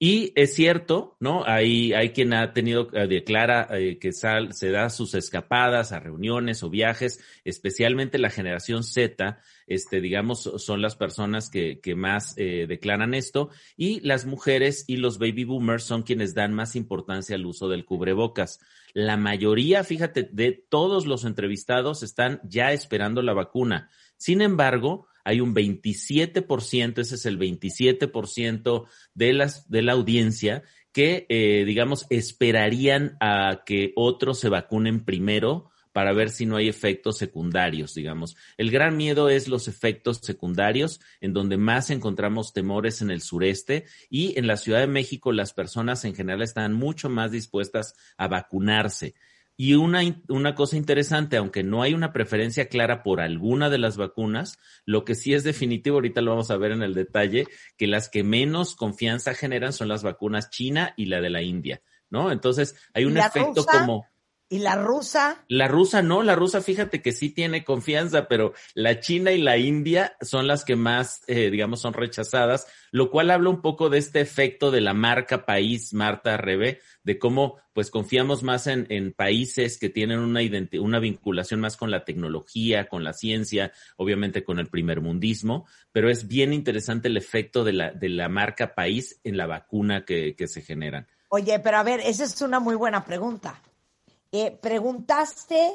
Y 0.01 0.31
es 0.35 0.53
cierto, 0.53 1.17
¿no? 1.19 1.43
Hay, 1.45 1.91
hay 1.91 2.11
quien 2.11 2.33
ha 2.33 2.53
tenido, 2.53 2.87
eh, 2.93 3.05
declara 3.05 3.67
eh, 3.71 3.99
que 3.99 4.13
sal, 4.13 4.53
se 4.53 4.71
da 4.71 4.89
sus 4.89 5.13
escapadas 5.13 5.91
a 5.91 5.99
reuniones 5.99 6.63
o 6.63 6.69
viajes, 6.69 7.19
especialmente 7.43 8.17
la 8.17 8.29
generación 8.29 8.85
Z, 8.85 9.41
este, 9.67 9.99
digamos, 9.99 10.43
son 10.55 10.81
las 10.81 10.95
personas 10.95 11.49
que, 11.49 11.81
que 11.81 11.95
más 11.95 12.33
eh, 12.37 12.65
declaran 12.65 13.13
esto, 13.13 13.49
y 13.75 13.99
las 13.99 14.25
mujeres 14.25 14.85
y 14.87 14.95
los 14.95 15.19
baby 15.19 15.43
boomers 15.43 15.83
son 15.83 16.03
quienes 16.03 16.33
dan 16.33 16.53
más 16.53 16.77
importancia 16.77 17.35
al 17.35 17.45
uso 17.45 17.67
del 17.67 17.83
cubrebocas. 17.83 18.61
La 18.93 19.17
mayoría, 19.17 19.83
fíjate, 19.83 20.29
de 20.31 20.53
todos 20.53 21.07
los 21.07 21.25
entrevistados 21.25 22.03
están 22.03 22.39
ya 22.45 22.71
esperando 22.71 23.21
la 23.21 23.33
vacuna. 23.33 23.89
Sin 24.15 24.41
embargo, 24.41 25.08
hay 25.23 25.41
un 25.41 25.53
27%, 25.53 26.99
ese 26.99 27.15
es 27.15 27.25
el 27.25 27.39
27% 27.39 28.85
de, 29.13 29.33
las, 29.33 29.69
de 29.69 29.81
la 29.81 29.93
audiencia 29.93 30.63
que, 30.91 31.25
eh, 31.29 31.63
digamos, 31.65 32.07
esperarían 32.09 33.17
a 33.19 33.63
que 33.65 33.93
otros 33.95 34.39
se 34.39 34.49
vacunen 34.49 35.05
primero 35.05 35.69
para 35.91 36.13
ver 36.13 36.29
si 36.29 36.45
no 36.45 36.57
hay 36.57 36.69
efectos 36.69 37.17
secundarios, 37.17 37.93
digamos. 37.93 38.35
El 38.57 38.71
gran 38.71 38.95
miedo 38.95 39.29
es 39.29 39.47
los 39.47 39.67
efectos 39.67 40.19
secundarios, 40.21 40.99
en 41.19 41.33
donde 41.33 41.57
más 41.57 41.89
encontramos 41.89 42.53
temores 42.53 43.01
en 43.01 43.11
el 43.11 43.21
sureste 43.21 43.85
y 44.09 44.37
en 44.37 44.47
la 44.47 44.57
Ciudad 44.57 44.79
de 44.79 44.87
México 44.87 45.31
las 45.31 45.53
personas 45.53 46.05
en 46.05 46.15
general 46.15 46.41
están 46.41 46.73
mucho 46.73 47.09
más 47.09 47.31
dispuestas 47.31 47.95
a 48.17 48.27
vacunarse. 48.27 49.15
Y 49.61 49.73
una, 49.73 49.99
una 50.29 50.55
cosa 50.55 50.77
interesante, 50.77 51.35
aunque 51.35 51.63
no 51.63 51.81
hay 51.81 51.93
una 51.93 52.13
preferencia 52.13 52.69
clara 52.69 53.03
por 53.03 53.19
alguna 53.19 53.69
de 53.69 53.77
las 53.77 53.97
vacunas, 53.97 54.57
lo 54.85 55.03
que 55.03 55.15
sí 55.15 55.33
es 55.33 55.43
definitivo, 55.43 55.97
ahorita 55.97 56.21
lo 56.21 56.31
vamos 56.31 56.49
a 56.49 56.55
ver 56.55 56.71
en 56.71 56.81
el 56.81 56.93
detalle, 56.93 57.45
que 57.75 57.85
las 57.85 58.07
que 58.07 58.23
menos 58.23 58.73
confianza 58.73 59.33
generan 59.33 59.73
son 59.73 59.89
las 59.89 60.01
vacunas 60.01 60.49
China 60.49 60.93
y 60.95 61.07
la 61.07 61.19
de 61.19 61.29
la 61.29 61.41
India, 61.41 61.81
¿no? 62.09 62.31
Entonces 62.31 62.73
hay 62.93 63.03
un 63.03 63.17
efecto 63.17 63.65
como 63.65 64.07
¿Y 64.51 64.57
la 64.59 64.75
rusa? 64.75 65.43
La 65.47 65.67
rusa 65.67 66.01
no, 66.01 66.23
la 66.23 66.33
rusa 66.33 66.61
fíjate 66.61 67.03
que 67.03 67.11
sí 67.11 67.29
tiene 67.29 67.63
confianza, 67.63 68.27
pero 68.27 68.53
la 68.73 68.99
China 68.99 69.31
y 69.31 69.39
la 69.39 69.57
India 69.57 70.17
son 70.21 70.47
las 70.47 70.65
que 70.65 70.75
más, 70.75 71.21
eh, 71.27 71.51
digamos, 71.51 71.81
son 71.81 71.93
rechazadas, 71.93 72.65
lo 72.89 73.11
cual 73.11 73.29
habla 73.29 73.51
un 73.51 73.61
poco 73.61 73.91
de 73.91 73.99
este 73.99 74.21
efecto 74.21 74.71
de 74.71 74.81
la 74.81 74.95
marca 74.95 75.45
país, 75.45 75.93
Marta 75.93 76.35
Rebe, 76.35 76.79
de 77.03 77.19
cómo 77.19 77.57
pues 77.73 77.91
confiamos 77.91 78.41
más 78.41 78.65
en, 78.65 78.87
en 78.89 79.13
países 79.13 79.77
que 79.77 79.89
tienen 79.89 80.17
una, 80.17 80.41
una 80.81 80.97
vinculación 80.97 81.59
más 81.59 81.77
con 81.77 81.91
la 81.91 82.03
tecnología, 82.03 82.89
con 82.89 83.03
la 83.03 83.13
ciencia, 83.13 83.71
obviamente 83.97 84.43
con 84.43 84.57
el 84.57 84.67
primer 84.67 84.99
mundismo, 84.99 85.67
pero 85.91 86.09
es 86.09 86.27
bien 86.27 86.53
interesante 86.53 87.07
el 87.07 87.17
efecto 87.17 87.63
de 87.63 87.73
la, 87.73 87.91
de 87.91 88.09
la 88.09 88.29
marca 88.29 88.73
país 88.73 89.21
en 89.23 89.37
la 89.37 89.45
vacuna 89.45 90.05
que, 90.05 90.35
que 90.35 90.47
se 90.47 90.63
generan. 90.63 91.05
Oye, 91.27 91.59
pero 91.59 91.77
a 91.77 91.83
ver, 91.83 91.99
esa 91.99 92.23
es 92.23 92.41
una 92.41 92.59
muy 92.59 92.73
buena 92.73 93.05
pregunta. 93.05 93.61
Eh, 94.31 94.57
preguntaste 94.61 95.71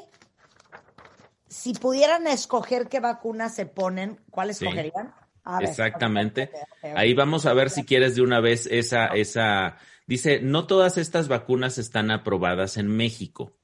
si 1.49 1.73
pudieran 1.75 2.27
escoger 2.27 2.89
qué 2.89 3.01
vacunas 3.01 3.55
se 3.55 3.67
ponen, 3.67 4.21
¿cuál 4.31 4.51
escogerían? 4.51 5.15
Exactamente. 5.61 6.51
Ahí 6.97 7.15
vamos 7.15 7.47
a 7.47 7.53
ver 7.53 7.71
si 7.71 7.85
quieres 7.85 8.17
de 8.17 8.23
una 8.23 8.41
vez 8.41 8.67
esa, 8.71 9.07
esa. 9.07 9.77
Dice, 10.07 10.41
no 10.41 10.67
todas 10.67 10.99
estas 10.99 11.29
vacunas 11.29 11.79
están 11.79 12.11
aprobadas 12.11 12.77
en 12.77 12.89
México, 12.89 13.57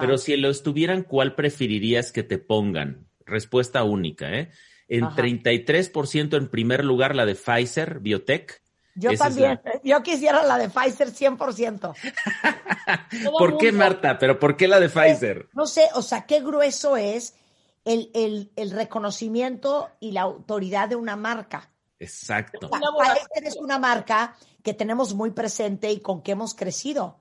pero 0.00 0.18
si 0.18 0.36
lo 0.36 0.50
estuvieran, 0.50 1.02
¿cuál 1.02 1.34
preferirías 1.34 2.12
que 2.12 2.22
te 2.22 2.38
pongan? 2.38 3.08
Respuesta 3.24 3.84
única, 3.84 4.30
¿eh? 4.32 4.50
En 4.88 5.04
33% 5.04 6.36
en 6.36 6.48
primer 6.48 6.84
lugar 6.84 7.14
la 7.14 7.26
de 7.26 7.34
Pfizer, 7.34 8.00
Biotech, 8.00 8.62
yo 8.98 9.16
también. 9.16 9.60
Yo 9.84 10.02
quisiera 10.02 10.42
la 10.44 10.58
de 10.58 10.68
Pfizer 10.68 11.12
100%. 11.12 11.94
¿Por 13.38 13.58
qué, 13.58 13.72
Marta? 13.72 14.18
¿Pero 14.18 14.38
por 14.38 14.56
qué 14.56 14.68
la 14.68 14.80
de 14.80 14.88
Pfizer? 14.88 15.48
No 15.52 15.66
sé, 15.66 15.88
o 15.94 16.02
sea, 16.02 16.26
qué 16.26 16.40
grueso 16.40 16.96
es 16.96 17.34
el, 17.84 18.10
el, 18.14 18.52
el 18.56 18.70
reconocimiento 18.70 19.88
y 20.00 20.12
la 20.12 20.22
autoridad 20.22 20.88
de 20.88 20.96
una 20.96 21.16
marca. 21.16 21.70
Exacto. 21.98 22.70
Pfizer 22.70 23.44
es 23.44 23.56
una 23.56 23.78
marca 23.78 24.36
que 24.62 24.74
tenemos 24.74 25.14
muy 25.14 25.30
presente 25.30 25.90
y 25.90 26.00
con 26.00 26.22
que 26.22 26.32
hemos 26.32 26.54
crecido. 26.54 27.20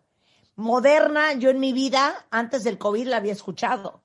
Moderna, 0.56 1.34
yo 1.34 1.52
en 1.52 1.60
mi 1.60 1.72
vida, 1.72 2.26
antes 2.32 2.64
del 2.64 2.78
COVID, 2.78 3.08
la 3.08 3.18
había 3.18 3.34
escuchado. 3.34 4.02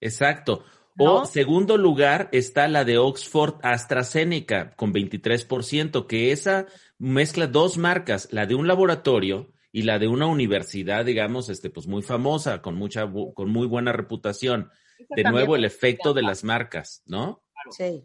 Exacto. 0.00 0.64
O 0.98 1.26
segundo 1.26 1.76
lugar 1.76 2.28
está 2.32 2.68
la 2.68 2.84
de 2.84 2.98
Oxford 2.98 3.56
AstraZeneca 3.62 4.74
con 4.76 4.92
23%, 4.92 6.06
que 6.06 6.32
esa 6.32 6.66
mezcla 6.98 7.46
dos 7.46 7.76
marcas, 7.76 8.28
la 8.30 8.46
de 8.46 8.54
un 8.54 8.66
laboratorio 8.66 9.52
y 9.72 9.82
la 9.82 9.98
de 9.98 10.08
una 10.08 10.26
universidad, 10.26 11.04
digamos, 11.04 11.50
este, 11.50 11.68
pues 11.68 11.86
muy 11.86 12.02
famosa, 12.02 12.62
con 12.62 12.76
mucha, 12.76 13.10
con 13.34 13.50
muy 13.50 13.66
buena 13.66 13.92
reputación. 13.92 14.70
De 15.10 15.24
nuevo, 15.24 15.54
el 15.54 15.66
efecto 15.66 16.14
de 16.14 16.22
las 16.22 16.44
marcas, 16.44 17.02
¿no? 17.04 17.42
Sí. 17.76 18.02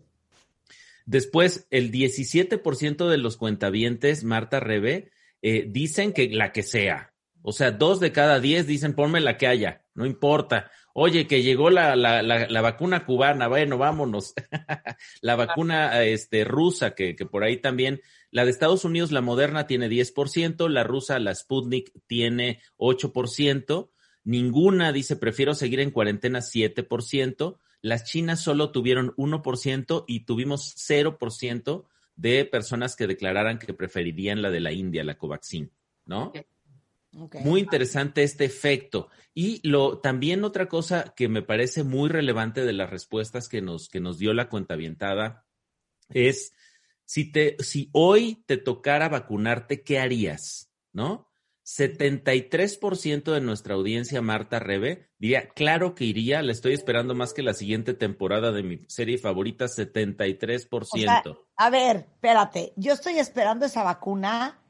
Después, 1.06 1.68
el 1.70 1.92
17% 1.92 3.08
de 3.08 3.18
los 3.18 3.38
cuentavientes, 3.38 4.24
Marta 4.26 4.60
Rebe, 4.60 5.12
eh, 5.42 5.66
dicen 5.68 6.14
que 6.14 6.30
la 6.30 6.52
que 6.52 6.64
sea. 6.64 7.14
O 7.42 7.54
sea, 7.54 7.72
dos 7.72 8.00
de 8.00 8.12
cada 8.12 8.40
diez 8.40 8.68
dicen 8.68 8.94
ponme 8.94 9.20
la 9.20 9.38
que 9.38 9.48
haya, 9.48 9.84
no 9.96 10.06
importa. 10.06 10.70
Oye, 10.94 11.28
que 11.28 11.42
llegó 11.42 11.70
la, 11.70 11.96
la, 11.96 12.22
la, 12.22 12.62
vacuna 12.62 13.06
cubana, 13.06 13.48
bueno, 13.48 13.78
vámonos. 13.78 14.34
la 15.22 15.36
vacuna 15.36 16.04
este, 16.04 16.44
rusa, 16.44 16.96
que, 16.96 17.16
que 17.16 17.26
por 17.26 17.44
ahí 17.44 17.58
también, 17.58 18.02
la 18.30 18.46
de 18.46 18.52
Estados 18.52 18.86
Unidos, 18.86 19.12
la 19.12 19.22
moderna, 19.22 19.68
tiene 19.68 19.90
10%, 19.90 20.68
la 20.70 20.84
rusa, 20.84 21.20
la 21.20 21.34
Sputnik, 21.34 21.92
tiene 22.08 22.62
8%, 22.78 23.90
ninguna 24.24 24.92
dice 24.92 25.16
prefiero 25.16 25.54
seguir 25.54 25.80
en 25.80 25.92
cuarentena 25.92 26.40
7%, 26.40 27.58
las 27.82 28.04
chinas 28.04 28.42
solo 28.42 28.72
tuvieron 28.72 29.16
1% 29.16 30.06
y 30.08 30.26
tuvimos 30.26 30.76
0% 30.78 31.86
de 32.16 32.46
personas 32.46 32.96
que 32.96 33.08
declararan 33.08 33.58
que 33.58 33.74
preferirían 33.74 34.42
la 34.42 34.52
de 34.52 34.60
la 34.60 34.72
India, 34.72 35.04
la 35.04 35.18
Covaxin, 35.18 35.72
¿no? 36.06 36.32
Muy 37.14 37.62
interesante 37.62 38.24
este 38.24 38.46
efecto. 38.46 39.10
Y 39.34 39.68
lo, 39.68 40.00
también 40.00 40.44
otra 40.44 40.68
cosa 40.68 41.14
que 41.16 41.28
me 41.28 41.42
parece 41.42 41.84
muy 41.84 42.10
relevante 42.10 42.64
de 42.66 42.74
las 42.74 42.90
respuestas 42.90 43.50
que 43.50 43.62
nos, 43.62 43.90
que 43.90 44.00
nos 44.00 44.18
dio 44.18 44.34
la 44.34 44.50
cuentavientada 44.50 45.46
es 46.10 46.54
si 47.06 47.32
te, 47.32 47.58
si 47.60 47.90
hoy 47.92 48.44
te 48.46 48.58
tocara 48.58 49.10
vacunarte, 49.10 49.84
¿qué 49.84 50.00
harías? 50.00 50.72
¿No? 50.94 51.32
73% 51.66 53.32
de 53.32 53.42
nuestra 53.42 53.76
audiencia, 53.76 54.22
Marta 54.22 54.60
Rebe, 54.60 55.10
diría, 55.20 55.50
claro 55.50 55.96
que 55.96 56.06
iría, 56.06 56.42
le 56.42 56.52
estoy 56.52 56.74
esperando 56.74 57.16
más 57.16 57.34
que 57.34 57.44
la 57.44 57.54
siguiente 57.54 57.94
temporada 57.94 58.52
de 58.52 58.64
mi 58.64 58.86
serie 58.88 59.18
favorita, 59.18 59.66
73%. 59.66 61.40
a 61.56 61.70
ver, 61.70 61.98
espérate, 61.98 62.74
yo 62.76 62.94
estoy 62.94 63.20
esperando 63.20 63.66
esa 63.66 63.84
vacuna 63.84 64.61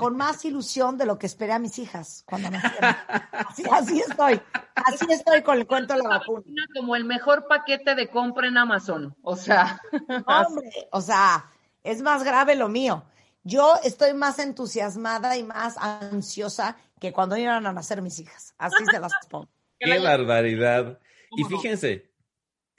con 0.00 0.16
más 0.16 0.42
ilusión 0.46 0.96
de 0.96 1.04
lo 1.04 1.18
que 1.18 1.26
esperé 1.26 1.52
a 1.52 1.58
mis 1.58 1.78
hijas 1.78 2.24
cuando 2.26 2.50
nacieron. 2.50 2.96
Así, 3.32 3.62
así 3.70 4.00
estoy, 4.00 4.40
así 4.74 5.04
estoy 5.10 5.42
con 5.42 5.58
el 5.58 5.66
cuento 5.66 5.92
de 5.92 6.02
la 6.02 6.08
vacuna. 6.08 6.42
Como 6.74 6.96
el 6.96 7.04
mejor 7.04 7.46
paquete 7.46 7.94
de 7.94 8.08
compra 8.08 8.48
en 8.48 8.56
Amazon, 8.56 9.14
o 9.22 9.36
sea. 9.36 9.78
Hombre, 10.26 10.70
o 10.90 11.02
sea, 11.02 11.50
es 11.84 12.00
más 12.00 12.24
grave 12.24 12.54
lo 12.54 12.70
mío. 12.70 13.04
Yo 13.42 13.74
estoy 13.84 14.14
más 14.14 14.38
entusiasmada 14.38 15.36
y 15.36 15.42
más 15.42 15.76
ansiosa 15.76 16.78
que 16.98 17.12
cuando 17.12 17.36
iban 17.36 17.66
a 17.66 17.72
nacer 17.74 18.00
mis 18.00 18.18
hijas. 18.20 18.54
Así 18.56 18.82
se 18.90 19.00
las 19.00 19.12
pongo. 19.28 19.50
Qué 19.78 19.98
barbaridad. 19.98 20.98
Y 21.36 21.44
fíjense, 21.44 22.10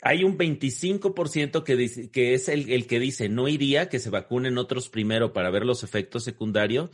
hay 0.01 0.24
un 0.24 0.38
25% 0.38 1.63
que, 1.63 1.75
dice, 1.75 2.10
que 2.10 2.34
es 2.34 2.50
el, 2.50 2.72
el, 2.72 2.88
que 2.88 3.00
dice 3.00 3.30
no 3.30 3.48
iría, 3.48 3.90
que 3.90 4.00
se 4.00 4.10
vacunen 4.10 4.58
otros 4.58 4.90
primero 4.90 5.34
para 5.34 5.51
ver 5.51 5.66
los 5.66 5.84
efectos 5.84 6.24
secundarios, 6.24 6.90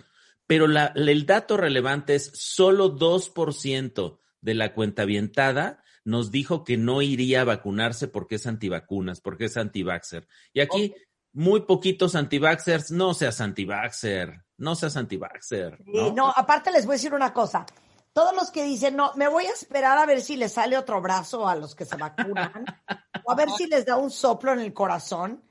pero 0.47 0.67
la, 0.67 0.93
el 0.95 1.25
dato 1.25 1.57
relevante 1.57 2.15
es 2.15 2.31
solo 2.33 2.97
2% 2.97 4.19
de 4.41 4.53
la 4.53 4.73
cuenta 4.73 5.03
avientada 5.03 5.83
nos 6.07 6.31
dijo 6.31 6.63
que 6.63 6.77
no 6.77 7.01
iría 7.01 7.41
a 7.41 7.43
vacunarse 7.43 8.07
porque 8.07 8.35
es 8.35 8.47
antivacunas, 8.47 9.19
porque 9.19 9.45
es 9.45 9.57
antivaxer. 9.57 10.25
Y 10.53 10.61
aquí, 10.61 10.95
muy 11.33 11.61
poquitos 11.63 12.15
antivaxers, 12.15 12.91
no 12.91 13.13
seas 13.13 13.41
antivaxer, 13.41 14.45
no 14.55 14.75
seas 14.75 14.95
antivaxer. 14.95 15.77
¿no? 15.85 16.13
no, 16.13 16.29
aparte 16.33 16.71
les 16.71 16.85
voy 16.85 16.93
a 16.93 16.95
decir 16.95 17.13
una 17.13 17.33
cosa. 17.33 17.65
Todos 18.13 18.33
los 18.33 18.51
que 18.51 18.63
dicen, 18.63 18.95
no, 18.95 19.11
me 19.15 19.27
voy 19.27 19.47
a 19.47 19.51
esperar 19.51 19.97
a 19.97 20.05
ver 20.05 20.21
si 20.21 20.37
les 20.37 20.53
sale 20.53 20.77
otro 20.77 21.01
brazo 21.01 21.45
a 21.45 21.57
los 21.57 21.75
que 21.75 21.83
se 21.83 21.97
vacunan, 21.97 22.65
o 23.25 23.31
a 23.31 23.35
ver 23.35 23.49
si 23.51 23.67
les 23.67 23.85
da 23.85 23.97
un 23.97 24.09
soplo 24.09 24.53
en 24.53 24.59
el 24.59 24.73
corazón. 24.73 25.43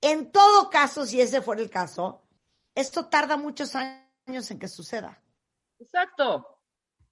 En 0.00 0.32
todo 0.32 0.68
caso, 0.68 1.06
si 1.06 1.20
ese 1.20 1.42
fuera 1.42 1.62
el 1.62 1.70
caso, 1.70 2.27
esto 2.80 3.06
tarda 3.06 3.36
muchos 3.36 3.74
años 3.74 4.50
en 4.50 4.58
que 4.58 4.68
suceda. 4.68 5.22
Exacto. 5.78 6.46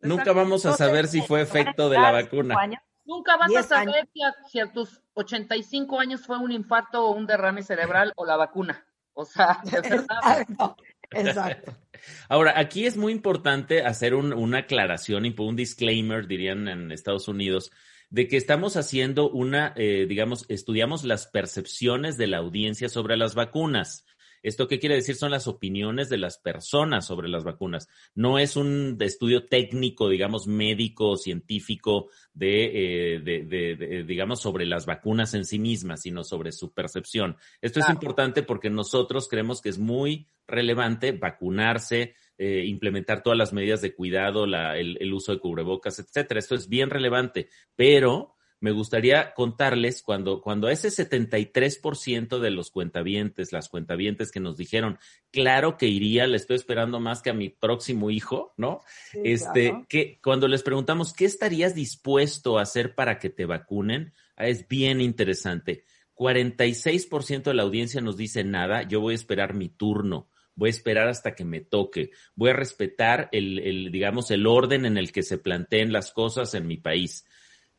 Nunca 0.01 0.33
vamos 0.33 0.67
a 0.67 0.73
saber 0.75 1.09
si 1.09 1.23
fue 1.23 1.43
efecto 1.43 1.89
de 1.89 1.99
la 1.99 2.13
vacuna. 2.13 2.57
Nunca 3.05 3.37
vas 3.37 3.55
a 3.55 3.63
saber 3.63 4.09
si 4.47 4.61
a, 4.61 4.73
tus 4.73 5.01
85 5.15 6.01
años 6.01 6.27
fue 6.27 6.39
un 6.39 6.51
infarto 6.51 7.07
o 7.07 7.15
un 7.15 7.27
derrame 7.27 7.63
cerebral 7.63 8.13
o 8.17 8.27
la 8.27 8.37
vacuna. 8.37 8.85
O 9.13 9.25
sea, 9.25 9.61
de 9.65 9.81
verdad. 9.81 10.41
Exacto, 10.41 10.77
exacto. 11.13 11.73
Ahora, 12.29 12.59
aquí 12.59 12.85
es 12.85 12.97
muy 12.97 13.13
importante 13.13 13.83
hacer 13.83 14.15
un- 14.15 14.35
una 14.35 14.59
aclaración 14.59 15.25
y 15.25 15.35
un 15.39 15.57
disclaimer, 15.57 16.27
dirían 16.27 16.69
en 16.69 16.93
Estados 16.93 17.29
Unidos, 17.29 17.71
de 18.11 18.29
que 18.29 18.37
estamos 18.37 18.77
haciendo 18.77 19.31
una, 19.31 19.73
eh, 19.77 20.07
digamos, 20.09 20.45
estudiamos 20.49 21.05
las 21.05 21.27
percepciones 21.27 22.17
de 22.19 22.27
la 22.27 22.39
audiencia 22.39 22.89
sobre 22.89 23.17
las 23.17 23.35
vacunas. 23.35 24.05
¿Esto 24.47 24.69
qué 24.69 24.79
quiere 24.79 24.95
decir? 24.95 25.17
Son 25.17 25.33
las 25.33 25.49
opiniones 25.49 26.09
de 26.09 26.19
las 26.19 26.39
personas 26.39 27.05
sobre 27.05 27.29
las 27.29 27.43
vacunas. 27.43 27.89
No 28.15 28.39
es 28.39 28.55
un 28.57 28.97
estudio 29.01 29.47
técnico, 29.47 30.09
digamos, 30.09 30.47
médico, 30.47 31.17
científico, 31.17 32.11
de, 32.33 33.15
eh, 33.15 33.21
de- 33.21 33.43
de- 33.45 33.75
de- 33.75 34.05
digamos, 34.05 34.41
sobre 34.41 34.65
las 34.65 34.87
vacunas 34.87 35.35
en 35.35 35.45
sí 35.45 35.59
mismas, 35.59 36.03
sino 36.03 36.23
sobre 36.23 36.53
su 36.53 36.73
percepción. 36.73 37.37
Esto 37.61 37.81
es 37.81 37.89
importante 37.89 38.45
porque 38.45 38.71
nosotros 38.71 39.27
creemos 39.29 39.61
que 39.61 39.71
es 39.71 39.79
muy 39.79 40.29
relevante 40.47 41.11
vacunarse, 41.11 42.15
eh, 42.39 42.65
implementar 42.67 43.25
todas 43.25 43.37
las 43.37 43.53
medidas 43.53 43.81
de 43.83 43.95
cuidado, 43.97 44.47
la- 44.47 44.79
el, 44.79 44.97
el 45.01 45.13
uso 45.13 45.33
de 45.33 45.41
cubrebocas, 45.41 45.99
etcétera. 45.99 46.39
Esto 46.39 46.55
es 46.55 46.69
bien 46.69 46.91
relevante, 46.91 47.49
pero 47.75 48.36
me 48.67 48.73
gustaría 48.73 49.33
contarles 49.33 50.03
cuando, 50.03 50.41
cuando 50.41 50.69
ese 50.69 50.89
73% 50.89 52.41
de 52.41 52.51
los 52.51 52.73
cuentavientes, 52.73 53.53
las 53.53 53.69
cuentavientes 53.69 54.33
que 54.33 54.41
nos 54.41 54.57
dijeron, 54.57 54.99
claro 55.31 55.77
que 55.77 55.87
iría, 55.87 56.27
le 56.27 56.37
estoy 56.37 56.57
esperando 56.57 56.99
más 56.99 57.23
que 57.23 57.31
a 57.31 57.33
mi 57.33 57.49
próximo 57.49 58.11
hijo, 58.11 58.55
¿no? 58.57 58.81
Sí, 59.13 59.21
este, 59.23 59.69
claro. 59.69 59.87
que 59.89 60.19
cuando 60.21 60.49
les 60.49 60.65
preguntamos 60.65 61.13
qué 61.13 61.27
estarías 61.27 61.77
dispuesto 61.77 62.59
a 62.59 62.63
hacer 62.63 62.97
para 62.97 63.21
que 63.21 63.31
te 63.31 63.47
vacunen, 63.47 64.13
ah, 64.35 64.49
es 64.49 64.67
bien 64.67 65.01
interesante. 65.01 65.85
46% 66.17 67.45
de 67.45 67.55
la 67.55 67.63
audiencia 67.63 68.01
nos 68.01 68.17
dice 68.17 68.43
nada, 68.43 68.83
yo 68.83 68.99
voy 68.99 69.13
a 69.13 69.15
esperar 69.15 69.55
mi 69.55 69.69
turno, 69.69 70.29
voy 70.57 70.71
a 70.71 70.71
esperar 70.71 71.07
hasta 71.07 71.37
que 71.37 71.45
me 71.45 71.61
toque, 71.61 72.11
voy 72.35 72.51
a 72.51 72.55
respetar 72.55 73.29
el, 73.31 73.61
el, 73.61 73.93
digamos, 73.93 74.33
el 74.33 74.45
orden 74.45 74.87
en 74.87 74.99
el 74.99 75.13
que 75.13 75.23
se 75.23 75.39
planteen 75.39 75.93
las 75.93 76.11
cosas 76.11 76.53
en 76.55 76.67
mi 76.67 76.79
país. 76.79 77.25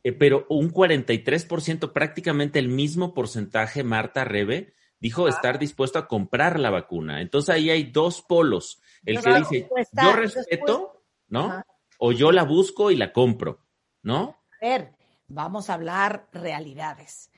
Eh, 0.08 0.14
pero 0.14 0.46
un 0.48 0.72
43%, 0.72 1.92
prácticamente 1.92 2.60
el 2.60 2.70
mismo 2.70 3.14
porcentaje, 3.14 3.84
Marta 3.84 4.24
Rebe, 4.24 4.74
dijo 5.02 5.28
estar 5.28 5.60
dispuesto 5.60 6.00
a 6.00 6.08
comprar 6.08 6.62
la 6.62 6.70
vacuna. 6.70 7.20
Entonces 7.20 7.54
ahí 7.54 7.70
hay 7.70 7.84
dos 7.92 8.22
polos. 8.22 8.82
El 9.06 9.22
que 9.22 9.34
dice, 9.34 9.70
yo 10.02 10.14
respeto, 10.14 11.04
¿no? 11.28 11.48
Ajá. 11.48 11.66
O 11.98 12.14
yo 12.14 12.32
la 12.32 12.44
busco 12.44 12.90
y 12.90 12.96
la 12.96 13.12
compro, 13.12 13.60
¿no? 14.02 14.38
A 14.62 14.66
ver, 14.66 14.94
vamos 15.28 15.70
a 15.70 15.74
hablar 15.74 16.30
realidades. 16.32 17.30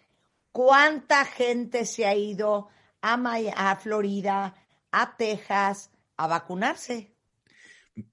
¿Cuánta 0.52 1.26
gente 1.26 1.86
se 1.86 2.06
ha 2.06 2.14
ido 2.14 2.68
a, 3.02 3.18
Maya- 3.18 3.56
a 3.58 3.76
Florida, 3.78 4.54
a 4.92 5.18
Texas, 5.18 5.90
a 6.18 6.28
vacunarse? 6.28 7.16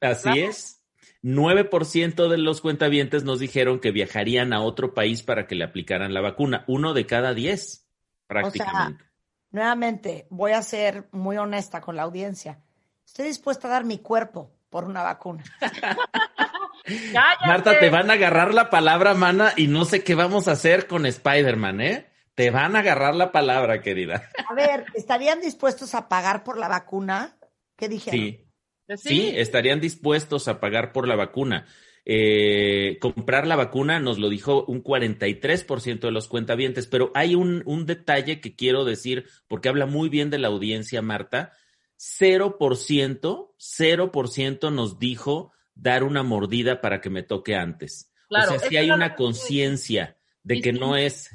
Así 0.01 0.31
es. 0.41 0.81
9% 1.27 2.29
de 2.29 2.39
los 2.39 2.61
cuentavientes 2.61 3.25
nos 3.25 3.41
dijeron 3.41 3.81
que 3.81 3.91
viajarían 3.91 4.53
a 4.53 4.61
otro 4.61 4.95
país 4.95 5.25
para 5.25 5.49
que 5.49 5.57
le 5.57 5.65
aplicaran 5.65 6.15
la 6.15 6.21
vacuna. 6.21 6.63
Uno 6.69 6.95
de 6.95 7.05
cada 7.05 7.35
diez, 7.35 7.89
prácticamente. 8.29 9.05
Nuevamente, 9.51 10.29
voy 10.31 10.53
a 10.53 10.63
ser 10.63 11.09
muy 11.11 11.37
honesta 11.37 11.81
con 11.81 11.97
la 11.97 12.05
audiencia. 12.05 12.61
Estoy 13.05 13.27
dispuesta 13.27 13.67
a 13.67 13.73
dar 13.73 13.85
mi 13.85 13.99
cuerpo 13.99 14.53
por 14.71 14.85
una 14.85 15.03
vacuna. 15.03 15.43
Marta, 17.45 17.77
te 17.81 17.91
van 17.91 18.09
a 18.11 18.15
agarrar 18.15 18.55
la 18.55 18.71
palabra, 18.71 19.15
mana, 19.15 19.53
y 19.57 19.67
no 19.67 19.85
sé 19.85 20.05
qué 20.05 20.15
vamos 20.15 20.47
a 20.47 20.53
hacer 20.53 20.87
con 20.87 21.07
Spider-Man, 21.07 21.81
¿eh? 21.81 22.07
Te 22.37 22.51
van 22.51 22.77
a 22.77 22.81
agarrar 22.81 23.17
la 23.17 23.33
palabra, 23.33 23.83
querida. 23.83 24.31
A 24.49 24.55
ver, 24.55 24.85
¿estarían 24.95 25.41
dispuestos 25.41 25.97
a 25.97 26.09
pagar 26.09 26.45
por 26.45 26.57
la 26.57 26.69
vacuna? 26.69 27.37
¿Qué 27.75 27.89
dijeron? 27.89 28.21
Sí. 28.21 28.46
Pues 28.87 29.01
Sí, 29.01 29.33
estarían 29.37 29.81
dispuestos 29.81 30.49
a 30.49 30.61
pagar 30.61 30.93
por 30.93 31.09
la 31.09 31.17
vacuna. 31.17 31.67
Eh, 32.09 32.99
comprar 33.01 33.49
la 33.49 33.57
vacuna 33.57 33.99
nos 33.99 34.19
lo 34.19 34.29
dijo 34.29 34.65
un 34.67 34.81
43% 34.83 36.07
de 36.07 36.13
los 36.13 36.29
cuentavientes, 36.29 36.87
pero 36.87 37.11
hay 37.15 37.35
un, 37.35 37.63
un 37.67 37.85
detalle 37.85 38.41
que 38.41 38.55
quiero 38.55 38.85
decir 38.85 39.27
porque 39.49 39.69
habla 39.69 39.87
muy 39.87 40.09
bien 40.09 40.31
de 40.31 40.39
la 40.39 40.49
audiencia, 40.49 41.03
Marta. 41.03 41.53
0%, 41.99 43.55
0% 43.59 44.71
nos 44.73 44.99
dijo 44.99 45.53
dar 45.75 46.05
una 46.05 46.23
mordida 46.23 46.81
para 46.81 47.01
que 47.01 47.11
me 47.11 47.23
toque 47.23 47.55
antes. 47.57 48.13
Claro, 48.29 48.55
o 48.55 48.59
sea, 48.59 48.69
si 48.69 48.77
hay 48.77 48.91
una 48.91 49.15
conciencia 49.15 50.17
de 50.43 50.61
que 50.61 50.73
no 50.73 50.97
es, 50.97 51.31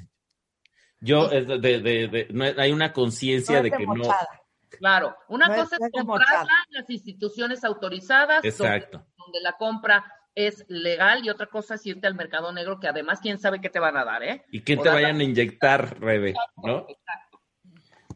yo, 1.00 1.28
de, 1.30 1.44
de- 1.58 1.80
de- 2.08 2.28
no 2.32 2.46
hay 2.58 2.72
una 2.72 2.94
conciencia 2.94 3.58
No 3.58 3.64
de 3.64 3.72
que 3.72 3.86
no. 3.86 4.04
Claro, 4.82 5.16
una 5.28 5.48
No 5.48 5.56
cosa 5.58 5.76
es 5.76 5.84
es 5.84 5.92
comprarla 5.92 6.48
en 6.70 6.82
las 6.82 6.90
instituciones 6.90 7.64
autorizadas, 7.64 8.42
donde, 8.42 8.50
Exacto. 8.50 9.06
donde 9.16 9.40
la 9.42 9.54
compra 9.54 10.12
es 10.34 10.66
legal, 10.70 11.24
y 11.24 11.30
otra 11.30 11.46
cosa 11.46 11.76
es 11.76 11.86
irte 11.86 12.08
al 12.08 12.16
mercado 12.16 12.52
negro, 12.52 12.80
que 12.80 12.88
además 12.88 13.20
quién 13.22 13.38
sabe 13.38 13.62
qué 13.62 13.70
te 13.70 13.78
van 13.78 13.96
a 13.96 14.04
dar, 14.04 14.24
¿eh? 14.24 14.44
Y 14.50 14.62
que 14.64 14.78
O 14.78 14.82
te 14.82 14.90
vayan 14.90 15.20
a 15.20 15.24
inyectar, 15.24 16.00
Rebe, 16.00 16.34
¿no? 16.58 16.88
Exacto. 16.90 17.21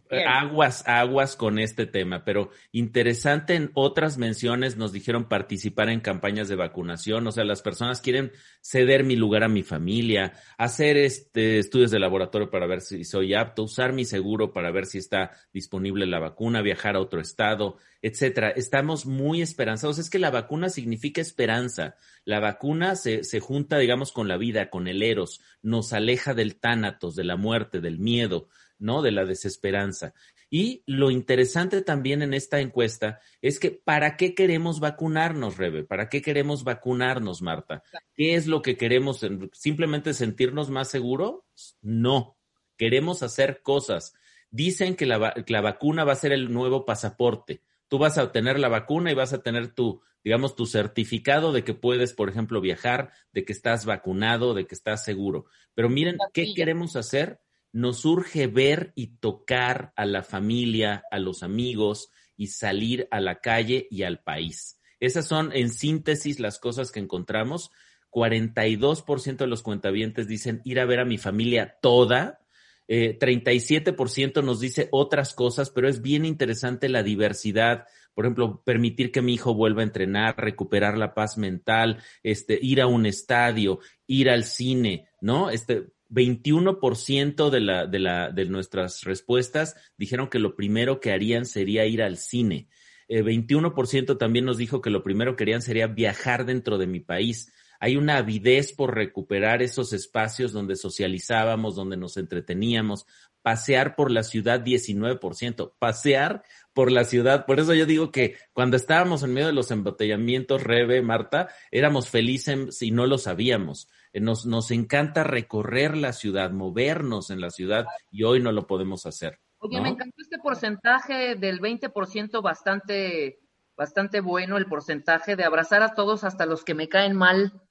Eh, 0.10 0.18
Bien. 0.18 0.28
Aguas, 0.28 0.88
aguas 0.88 1.36
con 1.36 1.58
este 1.58 1.88
tema, 1.88 2.24
pero 2.24 2.52
interesante 2.72 3.56
en 3.56 3.72
otras 3.74 4.18
menciones 4.18 4.78
nos 4.78 4.92
dijeron 4.92 5.28
participar 5.28 5.90
en 5.90 6.00
campañas 6.00 6.48
de 6.48 6.56
vacunación, 6.56 7.26
o 7.26 7.32
sea, 7.32 7.44
las 7.44 7.64
personas 7.64 8.02
quieren 8.02 8.32
ceder 8.62 9.04
mi 9.04 9.16
lugar 9.16 9.44
a 9.44 9.48
mi 9.48 9.64
familia, 9.64 10.34
hacer 10.58 10.98
este 10.98 11.58
estudios 11.58 11.90
de 11.90 12.00
laboratorio 12.00 12.52
para 12.52 12.68
ver 12.68 12.82
si 12.82 13.04
soy 13.04 13.34
apto, 13.34 13.64
usar 13.64 13.94
mi 13.94 14.06
seguro 14.06 14.54
para 14.54 14.72
ver 14.72 14.86
si 14.86 15.00
está 15.00 15.32
disponible 15.54 16.06
la 16.06 16.20
vacuna, 16.20 16.62
viajar 16.62 16.96
a 16.96 17.02
otro 17.02 17.20
estado, 17.20 17.78
etcétera. 18.02 18.50
Estamos 18.50 19.08
muy 19.08 19.42
esperanzados. 19.42 19.98
Es 19.98 20.12
que 20.12 20.20
la 20.20 20.30
vacuna 20.30 20.70
significa 20.70 21.22
esperanza. 21.22 21.96
La 22.24 22.40
vacuna 22.40 22.96
se, 22.96 23.24
se 23.24 23.40
junta, 23.40 23.80
digamos, 23.80 24.12
con 24.12 24.28
la 24.28 24.38
vida, 24.38 24.70
con 24.70 24.88
el 24.88 25.02
eros, 25.02 25.42
nos 25.64 25.94
aleja 25.94 26.36
del 26.36 26.56
tánatos, 26.56 27.16
de 27.16 27.24
la 27.24 27.36
muerte, 27.36 27.82
del 27.82 27.98
miedo. 27.98 28.48
¿No? 28.78 29.02
De 29.02 29.12
la 29.12 29.26
desesperanza. 29.26 30.14
Y 30.50 30.84
lo 30.86 31.12
interesante 31.12 31.82
también 31.82 32.22
en 32.22 32.34
esta 32.34 32.60
encuesta 32.60 33.20
es 33.42 33.60
que 33.60 33.72
¿para 33.72 34.16
qué 34.16 34.36
queremos 34.36 34.80
vacunarnos, 34.80 35.58
Rebe? 35.58 35.84
¿Para 35.84 36.08
qué 36.08 36.22
queremos 36.22 36.64
vacunarnos, 36.64 37.42
Marta? 37.42 37.84
¿Qué 38.14 38.36
es 38.36 38.48
lo 38.48 38.62
que 38.62 38.78
queremos? 38.78 39.26
¿Simplemente 39.54 40.14
sentirnos 40.14 40.70
más 40.70 40.90
seguros? 40.90 41.42
No. 41.82 42.38
Queremos 42.78 43.24
hacer 43.24 43.62
cosas. 43.64 44.14
Dicen 44.52 44.96
que 44.96 45.06
la, 45.06 45.34
la 45.48 45.62
vacuna 45.62 46.04
va 46.04 46.14
a 46.14 46.18
ser 46.18 46.32
el 46.32 46.54
nuevo 46.54 46.86
pasaporte. 46.86 47.62
Tú 47.88 47.98
vas 47.98 48.18
a 48.18 48.24
obtener 48.24 48.60
la 48.60 48.70
vacuna 48.70 49.12
y 49.12 49.16
vas 49.16 49.34
a 49.34 49.42
tener 49.42 49.74
tu, 49.74 50.02
digamos, 50.24 50.56
tu 50.56 50.66
certificado 50.66 51.52
de 51.54 51.64
que 51.64 51.76
puedes, 51.76 52.14
por 52.14 52.30
ejemplo, 52.30 52.60
viajar, 52.60 53.12
de 53.32 53.46
que 53.46 53.54
estás 53.54 53.86
vacunado, 53.86 54.56
de 54.56 54.66
que 54.66 54.74
estás 54.74 55.04
seguro. 55.04 55.46
Pero 55.76 55.88
miren, 55.88 56.18
¿qué 56.34 56.54
queremos 56.56 56.96
hacer? 56.96 57.40
Nos 57.76 58.06
urge 58.06 58.48
ver 58.48 58.94
y 58.96 59.18
tocar 59.18 59.92
a 59.98 60.06
la 60.06 60.24
familia, 60.24 61.04
a 61.12 61.20
los 61.20 61.44
amigos 61.44 62.10
y 62.38 62.48
salir 62.48 63.06
a 63.12 63.20
la 63.20 63.42
calle 63.42 63.90
y 63.92 64.04
al 64.04 64.24
país. 64.24 64.80
Esas 65.02 65.28
son, 65.28 65.52
en 65.52 65.70
síntesis, 65.70 66.40
las 66.40 66.58
cosas 66.58 66.94
que 66.94 67.02
encontramos. 67.02 67.72
42% 68.12 69.36
de 69.36 69.48
los 69.48 69.62
cuentavientes 69.62 70.26
dicen 70.26 70.62
ir 70.64 70.80
a 70.80 70.86
ver 70.86 71.02
a 71.02 71.06
mi 71.06 71.18
familia 71.18 71.78
toda. 71.82 72.40
Eh, 72.88 73.20
37% 73.20 74.42
nos 74.42 74.62
dice 74.62 74.88
otras 74.94 75.34
cosas, 75.34 75.70
pero 75.70 75.90
es 75.90 76.02
bien 76.02 76.24
interesante 76.24 76.88
la 76.88 77.04
diversidad. 77.04 77.88
Por 78.14 78.24
ejemplo, 78.24 78.64
permitir 78.64 79.12
que 79.12 79.22
mi 79.22 79.34
hijo 79.34 79.54
vuelva 79.54 79.82
a 79.82 79.84
entrenar, 79.84 80.36
recuperar 80.38 80.98
la 80.98 81.14
paz 81.14 81.38
mental, 81.38 82.02
este, 82.24 82.58
ir 82.62 82.80
a 82.80 82.88
un 82.88 83.06
estadio, 83.06 83.80
ir 84.08 84.30
al 84.30 84.46
cine, 84.46 85.10
¿no? 85.20 85.50
Este, 85.50 85.88
21% 86.16 87.50
de, 87.50 87.60
la, 87.60 87.86
de, 87.86 88.00
la, 88.00 88.32
de 88.32 88.46
nuestras 88.46 89.04
respuestas 89.04 89.76
dijeron 89.98 90.30
que 90.30 90.40
lo 90.40 90.56
primero 90.56 91.00
que 91.00 91.12
harían 91.12 91.46
sería 91.46 91.86
ir 91.86 92.02
al 92.02 92.18
cine. 92.18 92.70
Eh, 93.08 93.22
21% 93.22 94.18
también 94.18 94.46
nos 94.46 94.58
dijo 94.58 94.82
que 94.82 94.90
lo 94.90 95.04
primero 95.04 95.36
que 95.36 95.44
harían 95.44 95.62
sería 95.62 95.88
viajar 95.88 96.46
dentro 96.46 96.78
de 96.78 96.88
mi 96.88 97.02
país. 97.02 97.52
Hay 97.80 97.98
una 97.98 98.18
avidez 98.18 98.72
por 98.72 98.96
recuperar 98.96 99.62
esos 99.62 99.92
espacios 99.92 100.54
donde 100.54 100.78
socializábamos, 100.78 101.76
donde 101.76 101.98
nos 101.98 102.16
entreteníamos, 102.18 103.06
pasear 103.42 103.96
por 103.96 104.10
la 104.10 104.24
ciudad 104.24 104.64
19%, 104.64 105.74
pasear 105.78 106.44
por 106.74 106.92
la 106.92 107.04
ciudad. 107.04 107.46
Por 107.46 107.60
eso 107.60 107.76
yo 107.76 107.86
digo 107.86 108.12
que 108.12 108.38
cuando 108.54 108.78
estábamos 108.78 109.22
en 109.22 109.34
medio 109.34 109.48
de 109.48 109.54
los 109.54 109.70
embotellamientos, 109.70 110.64
Rebe, 110.64 111.02
Marta, 111.02 111.50
éramos 111.70 112.10
felices 112.10 112.82
y 112.82 112.90
no 112.90 113.06
lo 113.06 113.20
sabíamos. 113.20 113.88
Eh, 114.16 114.22
Nos, 114.22 114.46
nos 114.46 114.72
encanta 114.72 115.26
recorrer 115.26 115.98
la 115.98 116.14
ciudad, 116.14 116.52
movernos 116.52 117.32
en 117.32 117.42
la 117.42 117.50
ciudad 117.50 117.86
y 118.10 118.24
hoy 118.24 118.42
no 118.42 118.54
lo 118.54 118.66
podemos 118.66 119.06
hacer. 119.06 119.42
Oye, 119.58 119.76
¿no? 119.78 119.84
me 119.84 119.90
encantó 119.90 120.16
este 120.22 120.38
porcentaje 120.38 121.36
del 121.36 121.60
20% 121.60 122.42
bastante, 122.42 123.40
bastante 123.76 124.22
bueno, 124.22 124.56
el 124.56 124.68
porcentaje 124.68 125.36
de 125.36 125.44
abrazar 125.44 125.84
a 125.84 125.94
todos 125.96 126.24
hasta 126.24 126.46
los 126.46 126.64
que 126.64 126.74
me 126.76 126.88
caen 126.88 127.14
mal. 127.14 127.62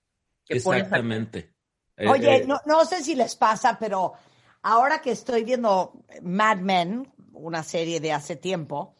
que. 0.44 0.56
Exactamente. 0.58 1.54
Eh, 1.96 2.08
Oye, 2.08 2.36
eh, 2.36 2.44
no, 2.46 2.60
no 2.66 2.84
sé 2.84 3.02
si 3.02 3.14
les 3.14 3.36
pasa, 3.36 3.78
pero 3.78 4.12
ahora 4.60 5.00
que 5.00 5.12
estoy 5.12 5.44
viendo 5.44 6.04
Mad 6.22 6.58
Men, 6.58 7.10
una 7.32 7.62
serie 7.62 8.00
de 8.00 8.12
hace 8.12 8.36
tiempo, 8.36 8.94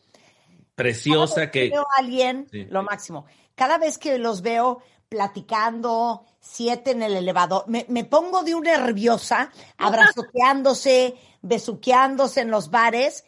Preciosa 0.74 1.50
que... 1.50 1.68
veo 1.68 1.82
a 1.82 2.00
alguien, 2.00 2.46
Sí. 2.50 2.64
lo 2.70 2.82
máximo. 2.82 3.26
Cada 3.54 3.78
vez 3.78 3.98
que 3.98 4.18
los 4.18 4.42
veo 4.42 4.82
platicando, 5.14 6.26
siete 6.40 6.90
en 6.90 7.04
el 7.04 7.16
elevador, 7.16 7.68
me, 7.68 7.86
me 7.88 8.04
pongo 8.04 8.42
de 8.42 8.56
una 8.56 8.76
nerviosa, 8.76 9.52
abrazoteándose, 9.78 11.14
besuqueándose 11.42 12.40
en 12.40 12.50
los 12.50 12.68
bares. 12.68 13.24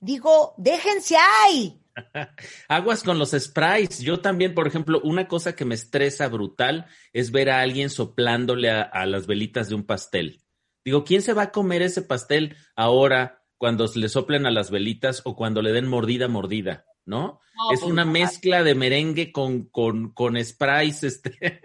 Digo, 0.00 0.54
déjense 0.56 1.14
ahí. 1.16 1.80
Aguas 2.68 3.04
con 3.04 3.16
los 3.16 3.30
sprays. 3.30 4.00
Yo 4.00 4.20
también, 4.20 4.56
por 4.56 4.66
ejemplo, 4.66 5.00
una 5.04 5.28
cosa 5.28 5.54
que 5.54 5.64
me 5.64 5.76
estresa 5.76 6.26
brutal 6.26 6.86
es 7.12 7.30
ver 7.30 7.50
a 7.50 7.60
alguien 7.60 7.90
soplándole 7.90 8.70
a, 8.70 8.82
a 8.82 9.06
las 9.06 9.28
velitas 9.28 9.68
de 9.68 9.76
un 9.76 9.84
pastel. 9.84 10.42
Digo, 10.84 11.04
¿quién 11.04 11.22
se 11.22 11.32
va 11.32 11.42
a 11.42 11.52
comer 11.52 11.82
ese 11.82 12.02
pastel 12.02 12.56
ahora 12.74 13.44
cuando 13.56 13.86
le 13.94 14.08
soplen 14.08 14.46
a 14.46 14.50
las 14.50 14.72
velitas 14.72 15.22
o 15.24 15.36
cuando 15.36 15.62
le 15.62 15.70
den 15.70 15.86
mordida, 15.86 16.26
mordida? 16.26 16.86
¿No? 17.10 17.40
No, 17.56 17.72
es 17.72 17.80
pues, 17.80 17.92
una 17.92 18.04
mezcla 18.04 18.62
de 18.62 18.76
merengue 18.76 19.32
con, 19.32 19.64
con, 19.64 20.12
con 20.12 20.42
sprays 20.42 21.02
este, 21.02 21.60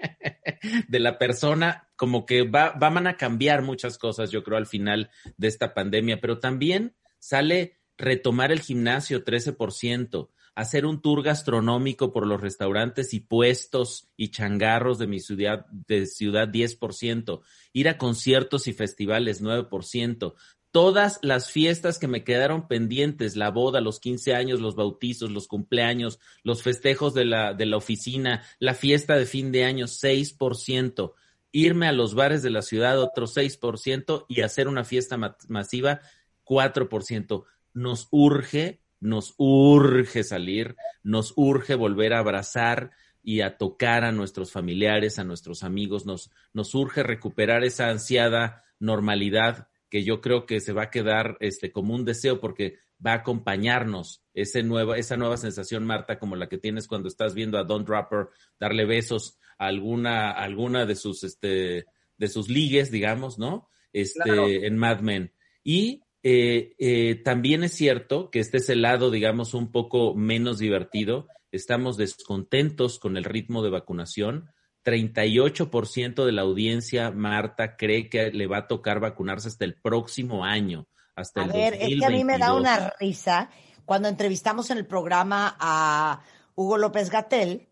de 0.88 1.00
la 1.00 1.20
persona, 1.20 1.88
como 1.96 2.26
que 2.26 2.42
va, 2.42 2.72
van 2.72 3.06
a 3.06 3.16
cambiar 3.16 3.62
muchas 3.62 4.00
cosas, 4.00 4.32
yo 4.32 4.44
creo, 4.44 4.58
al 4.58 4.66
final 4.66 5.12
de 5.38 5.48
esta 5.48 5.76
pandemia, 5.76 6.20
pero 6.20 6.40
también 6.40 6.96
sale 7.20 7.78
retomar 7.96 8.52
el 8.52 8.60
gimnasio 8.60 9.24
13%, 9.24 10.30
hacer 10.56 10.86
un 10.86 11.02
tour 11.02 11.22
gastronómico 11.22 12.12
por 12.12 12.26
los 12.26 12.42
restaurantes 12.42 13.14
y 13.14 13.20
puestos 13.20 14.10
y 14.18 14.30
changarros 14.30 14.98
de 14.98 15.08
mi 15.08 15.20
ciudad, 15.20 15.66
de 15.68 16.08
ciudad 16.08 16.48
10%, 16.48 17.42
ir 17.74 17.90
a 17.90 17.98
conciertos 17.98 18.68
y 18.68 18.74
festivales 18.74 19.44
9%, 19.44 20.34
todas 20.76 21.20
las 21.22 21.52
fiestas 21.52 22.00
que 22.00 22.10
me 22.10 22.26
quedaron 22.26 22.68
pendientes, 22.68 23.38
la 23.38 23.50
boda, 23.50 23.80
los 23.80 24.02
15 24.02 24.36
años, 24.36 24.60
los 24.60 24.76
bautizos, 24.76 25.32
los 25.32 25.48
cumpleaños, 25.48 26.20
los 26.44 26.64
festejos 26.64 27.14
de 27.14 27.24
la, 27.24 27.54
de 27.54 27.66
la 27.66 27.78
oficina, 27.78 28.44
la 28.60 28.74
fiesta 28.74 29.16
de 29.16 29.26
fin 29.26 29.54
de 29.54 29.64
año, 29.64 29.86
6%, 29.86 31.14
irme 31.54 31.88
a 31.88 31.94
los 31.94 32.14
bares 32.14 32.44
de 32.44 32.50
la 32.50 32.62
ciudad, 32.62 33.00
otro 33.00 33.26
6%, 33.26 34.26
y 34.28 34.42
hacer 34.42 34.68
una 34.68 34.84
fiesta 34.84 35.16
ma- 35.16 35.38
masiva, 35.48 36.02
4%. 36.44 37.46
Nos 37.74 38.10
urge, 38.12 38.82
nos 39.00 39.34
urge 39.38 40.26
salir, 40.26 40.76
nos 41.04 41.32
urge 41.38 41.76
volver 41.76 42.14
a 42.14 42.20
abrazar 42.20 42.92
y 43.24 43.40
a 43.40 43.58
tocar 43.58 44.04
a 44.04 44.12
nuestros 44.12 44.52
familiares, 44.52 45.20
a 45.20 45.24
nuestros 45.24 45.64
amigos, 45.64 46.06
nos, 46.06 46.32
nos 46.52 46.76
urge 46.76 47.02
recuperar 47.02 47.64
esa 47.64 47.88
ansiada 47.88 48.62
normalidad 48.78 49.70
que 49.96 50.04
yo 50.04 50.20
creo 50.20 50.46
que 50.46 50.60
se 50.60 50.74
va 50.74 50.84
a 50.84 50.90
quedar 50.90 51.38
este, 51.40 51.72
como 51.72 51.96
un 51.96 52.04
deseo 52.04 52.42
porque 52.42 52.80
va 53.04 53.14
a 53.14 53.20
acompañarnos 53.20 54.26
ese 54.34 54.62
nueva, 54.62 54.98
esa 54.98 55.16
nueva 55.16 55.38
sensación, 55.38 55.86
Marta, 55.86 56.20
como 56.20 56.36
la 56.36 56.50
que 56.50 56.58
tienes 56.58 56.90
cuando 56.90 57.08
estás 57.08 57.34
viendo 57.34 57.58
a 57.58 57.64
Don 57.64 57.86
Draper 57.86 58.28
darle 58.60 58.84
besos 58.84 59.40
a 59.58 59.68
alguna, 59.68 60.32
a 60.32 60.44
alguna 60.44 60.86
de 60.86 60.96
sus, 60.96 61.24
este, 61.24 61.86
de 62.18 62.28
sus 62.28 62.50
ligues, 62.50 62.92
digamos, 62.92 63.40
¿no? 63.40 63.70
Este, 63.94 64.20
Claro. 64.22 64.50
en 64.50 64.78
Mad 64.78 65.00
Men. 65.00 65.32
Y 65.64 66.02
eh, 66.24 66.76
eh, 66.78 67.22
también 67.24 67.64
es 67.64 67.72
cierto 67.72 68.30
que 68.30 68.42
este 68.42 68.58
es 68.58 68.68
el 68.68 68.82
lado, 68.82 69.12
digamos, 69.12 69.54
un 69.54 69.72
poco 69.72 70.14
menos 70.14 70.58
divertido. 70.58 71.30
Estamos 71.54 71.96
descontentos 71.96 73.00
con 73.00 73.16
el 73.16 73.24
ritmo 73.24 73.64
de 73.64 73.70
vacunación. 73.70 74.50
38% 74.86 76.26
de 76.26 76.32
la 76.32 76.44
audiencia, 76.44 77.12
Marta, 77.12 77.76
cree 77.76 78.10
que 78.10 78.32
le 78.32 78.48
va 78.48 78.60
a 78.60 78.68
tocar 78.68 79.00
vacunarse 79.00 79.48
hasta 79.48 79.66
el 79.66 79.76
próximo 79.76 80.46
año, 80.46 80.88
hasta 81.16 81.42
A 81.42 81.46
el 81.46 81.52
ver, 81.52 81.74
es 81.74 82.00
que 82.00 82.06
a 82.06 82.10
mí 82.10 82.24
me 82.24 82.38
da 82.38 82.50
2022. 82.50 82.60
una 82.60 82.94
risa 83.00 83.50
cuando 83.84 84.08
entrevistamos 84.08 84.70
en 84.70 84.78
el 84.78 84.86
programa 84.86 85.56
a 85.60 86.22
Hugo 86.56 86.78
López 86.78 87.10
Gatel, 87.10 87.68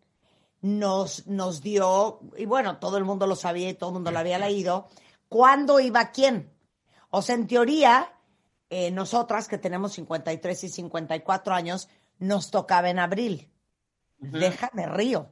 nos, 0.61 1.27
nos 1.27 1.61
dio, 1.61 2.21
y 2.37 2.45
bueno, 2.45 2.77
todo 2.77 2.97
el 2.97 3.03
mundo 3.03 3.27
lo 3.27 3.35
sabía 3.35 3.69
y 3.69 3.73
todo 3.73 3.89
el 3.89 3.95
mundo 3.95 4.11
lo 4.11 4.19
había 4.19 4.39
leído, 4.39 4.87
cuándo 5.27 5.79
iba 5.79 6.11
quién. 6.11 6.51
O 7.09 7.21
sea, 7.21 7.35
en 7.35 7.47
teoría, 7.47 8.13
eh, 8.69 8.89
nosotras 8.91 9.47
que 9.47 9.57
tenemos 9.57 9.93
53 9.93 10.63
y 10.63 10.69
54 10.69 11.53
años, 11.53 11.89
nos 12.17 12.49
tocaba 12.49 12.89
en 12.89 12.99
abril. 12.99 13.49
Déjame 14.19 14.87
río. 14.87 15.29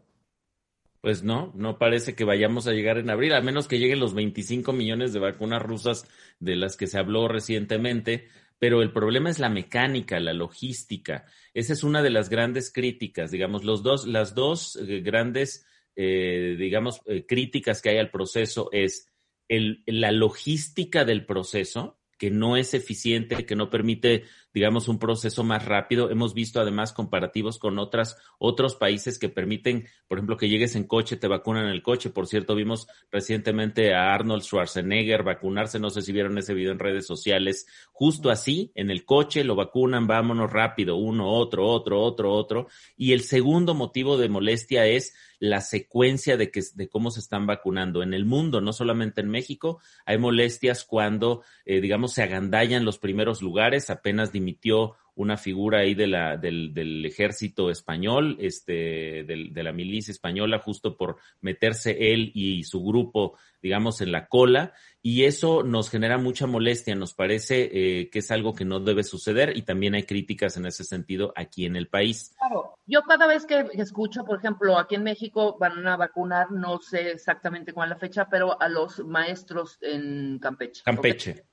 Pues 1.02 1.24
no, 1.24 1.52
no 1.56 1.80
parece 1.80 2.14
que 2.14 2.24
vayamos 2.24 2.68
a 2.68 2.74
llegar 2.74 3.00
en 3.00 3.10
abril, 3.10 3.34
a 3.34 3.42
menos 3.42 3.68
que 3.68 3.80
lleguen 3.80 4.00
los 4.00 4.14
25 4.14 4.72
millones 4.72 5.14
de 5.14 5.20
vacunas 5.20 5.62
rusas 5.62 6.08
de 6.40 6.56
las 6.56 6.78
que 6.78 6.86
se 6.86 7.00
habló 7.00 7.28
recientemente, 7.28 8.28
pero 8.60 8.84
el 8.84 8.92
problema 8.94 9.32
es 9.32 9.40
la 9.40 9.50
mecánica, 9.50 10.20
la 10.20 10.34
logística. 10.34 11.26
Esa 11.56 11.74
es 11.74 11.84
una 11.84 12.04
de 12.04 12.12
las 12.12 12.30
grandes 12.30 12.72
críticas, 12.72 13.32
digamos, 13.32 13.64
los 13.64 13.82
dos, 13.82 14.06
las 14.06 14.36
dos 14.36 14.76
eh, 14.76 15.02
grandes, 15.02 15.66
eh, 15.96 16.56
digamos, 16.60 17.02
eh, 17.08 17.26
críticas 17.26 17.82
que 17.82 17.90
hay 17.90 17.98
al 17.98 18.12
proceso 18.12 18.70
es 18.72 19.08
la 19.50 20.12
logística 20.12 21.04
del 21.04 21.26
proceso, 21.26 22.00
que 22.20 22.30
no 22.30 22.56
es 22.56 22.76
eficiente, 22.76 23.48
que 23.48 23.56
no 23.56 23.72
permite, 23.72 24.26
digamos, 24.54 24.88
un 24.88 25.00
proceso 25.00 25.44
más 25.44 25.66
rápido. 25.66 26.10
Hemos 26.10 26.34
visto 26.34 26.60
además 26.60 26.94
comparativos 26.94 27.58
con 27.58 27.80
otras, 27.80 28.18
otros 28.38 28.76
países 28.76 29.18
que 29.20 29.30
permiten, 29.30 29.88
por 30.08 30.18
ejemplo, 30.18 30.38
que 30.38 30.50
llegues 30.50 30.76
en 30.76 30.86
coche, 30.86 31.18
te 31.18 31.28
vacunan 31.28 31.66
en 31.66 31.72
el 31.72 31.82
coche. 31.82 32.10
Por 32.10 32.28
cierto, 32.28 32.56
vimos 32.56 32.88
recientemente 33.12 33.94
a 33.94 34.14
Arnold 34.14 34.44
Schwarzenegger 34.44 35.24
vacunarse, 35.24 35.80
no 35.80 35.90
sé 35.90 36.02
si 36.02 36.12
vieron 36.12 36.38
ese 36.38 36.54
video 36.54 36.72
en 36.72 36.80
redes 36.80 37.06
sociales, 37.06 37.68
justo 37.92 38.30
así, 38.30 38.72
en 38.76 38.92
el 38.92 39.06
coche, 39.06 39.44
lo 39.44 39.56
vacunan, 39.56 40.08
vámonos 40.08 40.52
rápido, 40.52 40.96
uno, 40.98 41.30
otro, 41.30 41.68
otro, 41.68 42.02
otro, 42.02 42.34
otro. 42.34 42.68
Y 42.98 43.14
el 43.14 43.22
segundo 43.22 43.74
motivo 43.74 44.18
de 44.18 44.30
molestia 44.30 44.86
es 44.86 45.14
la 45.42 45.60
secuencia 45.60 46.38
de, 46.38 46.52
que, 46.52 46.62
de 46.76 46.88
cómo 46.88 47.10
se 47.10 47.20
están 47.20 47.48
vacunando. 47.48 48.04
En 48.04 48.14
el 48.14 48.26
mundo, 48.26 48.62
no 48.62 48.74
solamente 48.74 49.22
en 49.22 49.30
México, 49.30 49.82
hay 50.06 50.20
molestias 50.20 50.86
cuando, 50.86 51.42
eh, 51.66 51.82
digamos, 51.82 52.14
se 52.14 52.22
agandallan 52.22 52.86
los 52.86 53.00
primeros 53.00 53.42
lugares. 53.42 53.90
Apenas 53.90 54.32
dimitió 54.42 54.96
una 55.14 55.38
figura 55.38 55.80
ahí 55.80 55.94
de 55.94 56.08
la, 56.08 56.38
del, 56.38 56.74
del 56.74 57.06
ejército 57.06 57.70
español, 57.70 58.38
este, 58.40 59.24
del, 59.24 59.54
de 59.54 59.64
la 59.64 59.74
milicia 59.74 60.12
española, 60.12 60.60
justo 60.60 60.98
por 60.98 61.18
meterse 61.42 62.14
él 62.14 62.32
y 62.34 62.64
su 62.64 62.84
grupo, 62.84 63.38
digamos, 63.62 64.02
en 64.02 64.12
la 64.12 64.28
cola. 64.28 64.74
Y 65.02 65.24
eso 65.26 65.64
nos 65.64 65.90
genera 65.90 66.18
mucha 66.18 66.48
molestia, 66.48 66.96
nos 66.96 67.14
parece 67.14 67.70
eh, 67.74 68.10
que 68.10 68.20
es 68.20 68.32
algo 68.32 68.54
que 68.54 68.66
no 68.66 68.80
debe 68.80 69.04
suceder 69.04 69.56
y 69.56 69.64
también 69.64 69.96
hay 69.96 70.04
críticas 70.04 70.58
en 70.58 70.66
ese 70.66 70.84
sentido 70.84 71.34
aquí 71.36 71.66
en 71.66 71.76
el 71.76 71.88
país. 71.88 72.34
Claro, 72.38 72.80
yo 72.86 73.02
cada 73.04 73.28
vez 73.28 73.46
que 73.46 73.68
escucho, 73.74 74.24
por 74.24 74.40
ejemplo, 74.40 74.78
aquí 74.78 74.96
en 74.96 75.04
México 75.04 75.58
van 75.60 75.86
a 75.88 75.98
vacunar, 75.98 76.52
no 76.52 76.80
sé 76.80 77.12
exactamente 77.12 77.74
cuál 77.74 77.90
es 77.90 77.96
la 77.96 78.00
fecha, 78.00 78.28
pero 78.30 78.60
a 78.62 78.70
los 78.70 79.00
maestros 79.00 79.78
en 79.82 80.40
Campeche. 80.40 80.84
Campeche. 80.84 81.51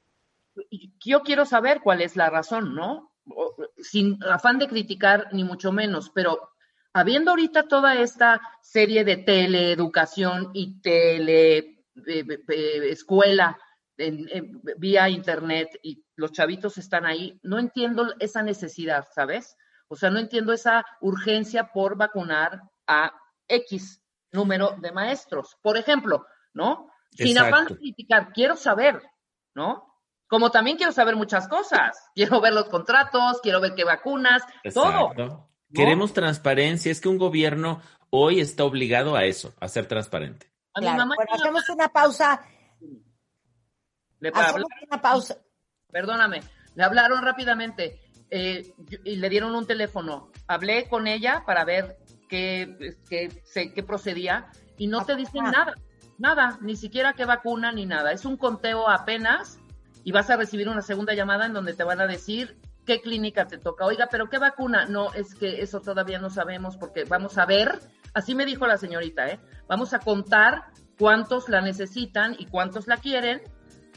Y 0.71 0.93
Yo 1.05 1.23
quiero 1.23 1.45
saber 1.45 1.81
cuál 1.83 2.01
es 2.03 2.17
la 2.17 2.31
razón, 2.31 2.75
¿no? 2.75 3.13
Sin 3.79 4.19
afán 4.25 4.59
de 4.59 4.69
criticar, 4.69 5.29
ni 5.33 5.45
mucho 5.45 5.71
menos, 5.73 6.11
pero 6.15 6.51
habiendo 6.95 7.31
ahorita 7.33 7.69
toda 7.69 7.95
esta 7.97 8.41
serie 8.63 9.05
de 9.05 9.19
teleeducación 9.19 10.51
y 10.55 10.81
tele 10.81 11.59
eh, 12.07 12.25
eh, 12.49 12.81
escuela 12.91 13.59
en- 13.97 14.29
en- 14.31 14.63
vía 14.79 15.09
internet 15.09 15.79
y 15.83 16.05
los 16.17 16.31
chavitos 16.33 16.79
están 16.79 17.05
ahí, 17.05 17.39
no 17.43 17.59
entiendo 17.59 18.15
esa 18.21 18.43
necesidad, 18.43 19.07
¿sabes? 19.13 19.57
O 19.89 19.97
sea, 19.97 20.09
no 20.11 20.19
entiendo 20.19 20.53
esa 20.53 20.85
urgencia 21.01 21.73
por 21.73 21.97
vacunar 21.97 22.63
a 22.87 23.13
X 23.49 24.01
número 24.33 24.77
de 24.81 24.93
maestros, 24.93 25.57
por 25.63 25.77
ejemplo, 25.77 26.25
¿no? 26.55 26.89
Sin 27.11 27.39
afán 27.39 27.67
de 27.67 27.77
criticar, 27.77 28.33
quiero 28.33 28.57
saber, 28.57 29.03
¿no? 29.55 29.88
Como 30.29 30.51
también 30.51 30.77
quiero 30.77 30.93
saber 30.93 31.17
muchas 31.17 31.49
cosas. 31.49 32.11
Quiero 32.15 32.41
ver 32.41 32.53
los 32.53 32.69
contratos, 32.69 33.41
quiero 33.43 33.61
ver 33.61 33.75
qué 33.75 33.85
vacunas, 33.85 34.43
todo. 34.75 35.49
Queremos 35.73 36.13
transparencia. 36.13 36.93
Es 36.93 37.01
que 37.01 37.09
un 37.09 37.19
gobierno 37.19 37.81
hoy 38.11 38.41
está 38.41 38.65
obligado 38.65 39.17
a 39.17 39.25
eso, 39.25 39.55
a 39.61 39.69
ser 39.69 39.87
transparente. 39.87 40.53
A 40.75 40.81
mi 40.81 40.87
mamá 40.87 41.15
bueno, 41.17 41.31
hacemos 41.35 41.69
una 41.71 41.89
pausa. 41.89 42.41
le 44.21 44.29
Hacemos 44.31 44.49
hablaron- 44.51 44.67
una 44.91 45.01
pausa. 45.03 45.37
perdóname, 45.91 46.41
le 46.75 46.85
hablaron 46.85 47.23
rápidamente 47.23 48.01
eh, 48.31 48.75
y 49.05 49.17
le 49.17 49.29
dieron 49.29 49.55
un 49.55 49.67
teléfono. 49.67 50.31
Hablé 50.47 50.89
con 50.89 51.07
ella 51.07 51.43
para 51.47 51.65
ver 51.65 51.99
qué, 52.29 52.97
qué, 53.09 53.43
se- 53.45 53.73
qué 53.73 53.83
procedía 53.83 54.49
y 54.77 54.87
no 54.87 55.05
te 55.07 55.17
dicen 55.17 55.47
Ah. 55.47 55.51
nada, 55.51 55.75
nada, 56.19 56.59
ni 56.61 56.77
siquiera 56.77 57.15
qué 57.15 57.25
vacuna 57.25 57.73
ni 57.73 57.87
nada. 57.87 58.13
Es 58.13 58.25
un 58.27 58.37
conteo 58.37 58.89
apenas 58.89 59.59
y 60.05 60.13
vas 60.13 60.31
a 60.31 60.37
recibir 60.37 60.69
una 60.69 60.83
segunda 60.83 61.15
llamada 61.15 61.47
en 61.47 61.53
donde 61.53 61.75
te 61.75 61.85
van 61.85 62.01
a 62.01 62.07
decir 62.07 62.59
qué 62.87 63.01
clínica 63.01 63.47
te 63.47 63.59
toca. 63.59 63.85
Oiga, 63.85 64.09
pero 64.11 64.29
qué 64.29 64.39
vacuna. 64.39 64.87
No, 64.87 65.13
es 65.13 65.35
que 65.35 65.61
eso 65.61 65.81
todavía 65.81 66.19
no 66.19 66.31
sabemos 66.31 66.77
porque 66.77 67.05
vamos 67.05 67.37
a 67.39 67.45
ver, 67.45 67.79
así 68.15 68.35
me 68.35 68.47
dijo 68.47 68.67
la 68.67 68.79
señorita, 68.79 69.29
¿eh? 69.29 69.39
Vamos 69.69 69.93
a 69.93 69.99
contar 69.99 70.65
cuántos 70.99 71.49
la 71.49 71.61
necesitan 71.61 72.35
y 72.39 72.47
cuántos 72.47 72.87
la 72.87 72.97
quieren 72.97 73.43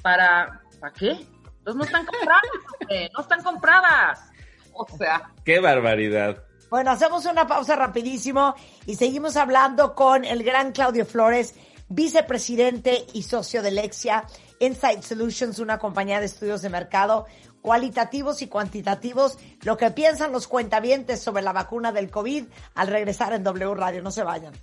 para, 0.01 0.61
¿para 0.79 0.93
qué? 0.93 1.11
Entonces 1.11 1.75
no 1.75 1.83
están 1.83 2.05
compradas, 2.05 2.41
no 3.13 3.21
están 3.21 3.43
compradas. 3.43 4.31
O 4.73 4.87
sea. 4.97 5.31
Qué 5.45 5.59
barbaridad. 5.59 6.43
Bueno, 6.69 6.91
hacemos 6.91 7.25
una 7.25 7.45
pausa 7.47 7.75
rapidísimo 7.75 8.55
y 8.85 8.95
seguimos 8.95 9.35
hablando 9.35 9.93
con 9.93 10.23
el 10.23 10.41
gran 10.41 10.71
Claudio 10.71 11.05
Flores, 11.05 11.53
vicepresidente 11.91 13.05
y 13.13 13.23
socio 13.23 13.61
de 13.61 13.71
Lexia 13.71 14.25
Insight 14.59 15.03
Solutions, 15.03 15.59
una 15.59 15.77
compañía 15.77 16.19
de 16.19 16.25
estudios 16.25 16.61
de 16.61 16.69
mercado 16.69 17.25
cualitativos 17.61 18.41
y 18.41 18.47
cuantitativos, 18.47 19.37
lo 19.61 19.77
que 19.77 19.91
piensan 19.91 20.31
los 20.31 20.47
cuentavientes 20.47 21.21
sobre 21.21 21.43
la 21.43 21.53
vacuna 21.53 21.91
del 21.91 22.09
COVID 22.09 22.45
al 22.75 22.87
regresar 22.87 23.33
en 23.33 23.43
W 23.43 23.75
Radio. 23.75 24.01
No 24.01 24.11
se 24.11 24.23
vayan. 24.23 24.53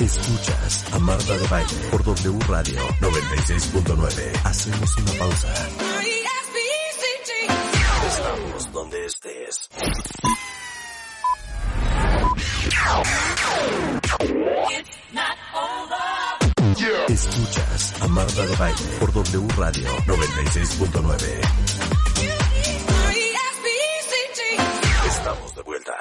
Escuchas 0.00 0.94
a 0.94 0.98
Marta 0.98 1.36
de 1.36 1.46
Baile 1.48 1.88
por 1.90 2.04
W 2.04 2.38
Radio 2.48 2.80
96.9. 3.00 4.40
Hacemos 4.44 4.96
una 4.98 5.12
pausa. 5.18 5.48
Marta 18.38 18.52
de 18.52 18.56
Baile 18.56 18.96
por 19.00 19.12
W 19.12 19.48
Radio 19.56 19.88
96.9. 20.06 21.24
Estamos 25.06 25.54
de 25.56 25.62
vuelta. 25.62 25.92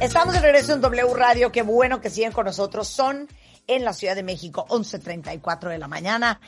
Estamos 0.00 0.32
de 0.32 0.40
regreso 0.40 0.72
en 0.72 0.80
W 0.80 1.14
Radio. 1.14 1.52
Qué 1.52 1.60
bueno 1.60 2.00
que 2.00 2.08
siguen 2.08 2.32
con 2.32 2.46
nosotros. 2.46 2.88
Son 2.88 3.28
en 3.66 3.84
la 3.84 3.92
Ciudad 3.92 4.14
de 4.14 4.22
México, 4.22 4.64
11.34 4.70 5.68
de 5.68 5.78
la 5.78 5.88
mañana. 5.88 6.40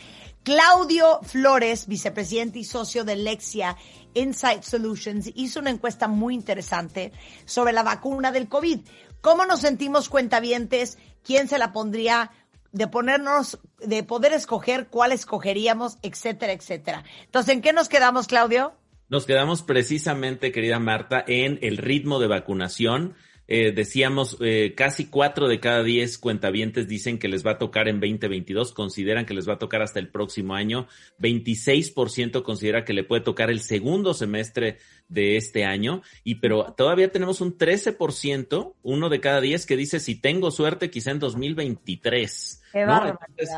Claudio 0.43 1.21
Flores, 1.23 1.87
vicepresidente 1.87 2.59
y 2.59 2.65
socio 2.65 3.05
de 3.05 3.15
Lexia 3.15 3.77
Insight 4.15 4.63
Solutions, 4.63 5.31
hizo 5.35 5.61
una 5.61 5.71
encuesta 5.71 6.09
muy 6.09 6.35
interesante 6.35 7.13
sobre 7.45 7.73
la 7.73 7.83
vacuna 7.83 8.33
del 8.33 8.49
COVID. 8.49 8.81
¿Cómo 9.21 9.47
nos 9.47 9.61
sentimos 9.61 10.09
cuentavientes? 10.09 10.99
¿Quién 11.23 11.49
se 11.49 11.59
la 11.59 11.73
pondría? 11.73 12.31
De 12.73 12.89
ponernos, 12.89 13.59
de 13.81 14.03
poder 14.03 14.33
escoger 14.33 14.89
cuál 14.89 15.13
escogeríamos, 15.13 15.99
etcétera, 16.03 16.53
etcétera. 16.53 17.05
Entonces, 17.25 17.55
¿en 17.55 17.61
qué 17.61 17.73
nos 17.73 17.89
quedamos, 17.89 18.27
Claudio? 18.27 18.75
Nos 19.09 19.27
quedamos 19.27 19.63
precisamente, 19.63 20.53
querida 20.53 20.79
Marta, 20.79 21.23
en 21.27 21.59
el 21.61 21.77
ritmo 21.77 22.19
de 22.19 22.29
vacunación 22.29 23.15
eh, 23.49 23.73
decíamos, 23.73 24.37
eh, 24.41 24.75
casi 24.77 25.07
cuatro 25.07 25.49
de 25.49 25.61
cada 25.61 25.83
diez 25.83 26.17
cuentavientes 26.19 26.89
dicen 26.89 27.19
que 27.19 27.29
les 27.29 27.45
va 27.45 27.53
a 27.53 27.59
tocar 27.59 27.89
en 27.89 28.01
2022, 28.01 28.73
consideran 28.73 29.27
que 29.27 29.35
les 29.35 29.49
va 29.49 29.55
a 29.55 29.59
tocar 29.59 29.83
hasta 29.83 29.99
el 29.99 30.09
próximo 30.09 30.55
año, 30.55 30.87
26% 31.19 32.43
considera 32.43 32.85
que 32.85 32.93
le 32.93 33.05
puede 33.05 33.23
tocar 33.23 33.51
el 33.51 33.61
segundo 33.61 34.15
semestre 34.15 34.79
de 35.09 35.37
este 35.37 35.65
año, 35.65 36.03
y 36.25 36.37
pero 36.37 36.75
todavía 36.77 37.11
tenemos 37.11 37.41
un 37.41 37.59
13%, 37.59 38.75
uno 38.83 39.09
de 39.09 39.21
cada 39.21 39.41
diez 39.41 39.67
que 39.67 39.77
dice 39.77 40.01
si 40.01 40.15
tengo 40.15 40.51
suerte 40.51 40.91
quizá 40.91 41.11
en 41.11 41.19
2023. 41.19 42.63
Qué 42.73 42.87
¿no? 42.87 43.07
Entonces, 43.07 43.51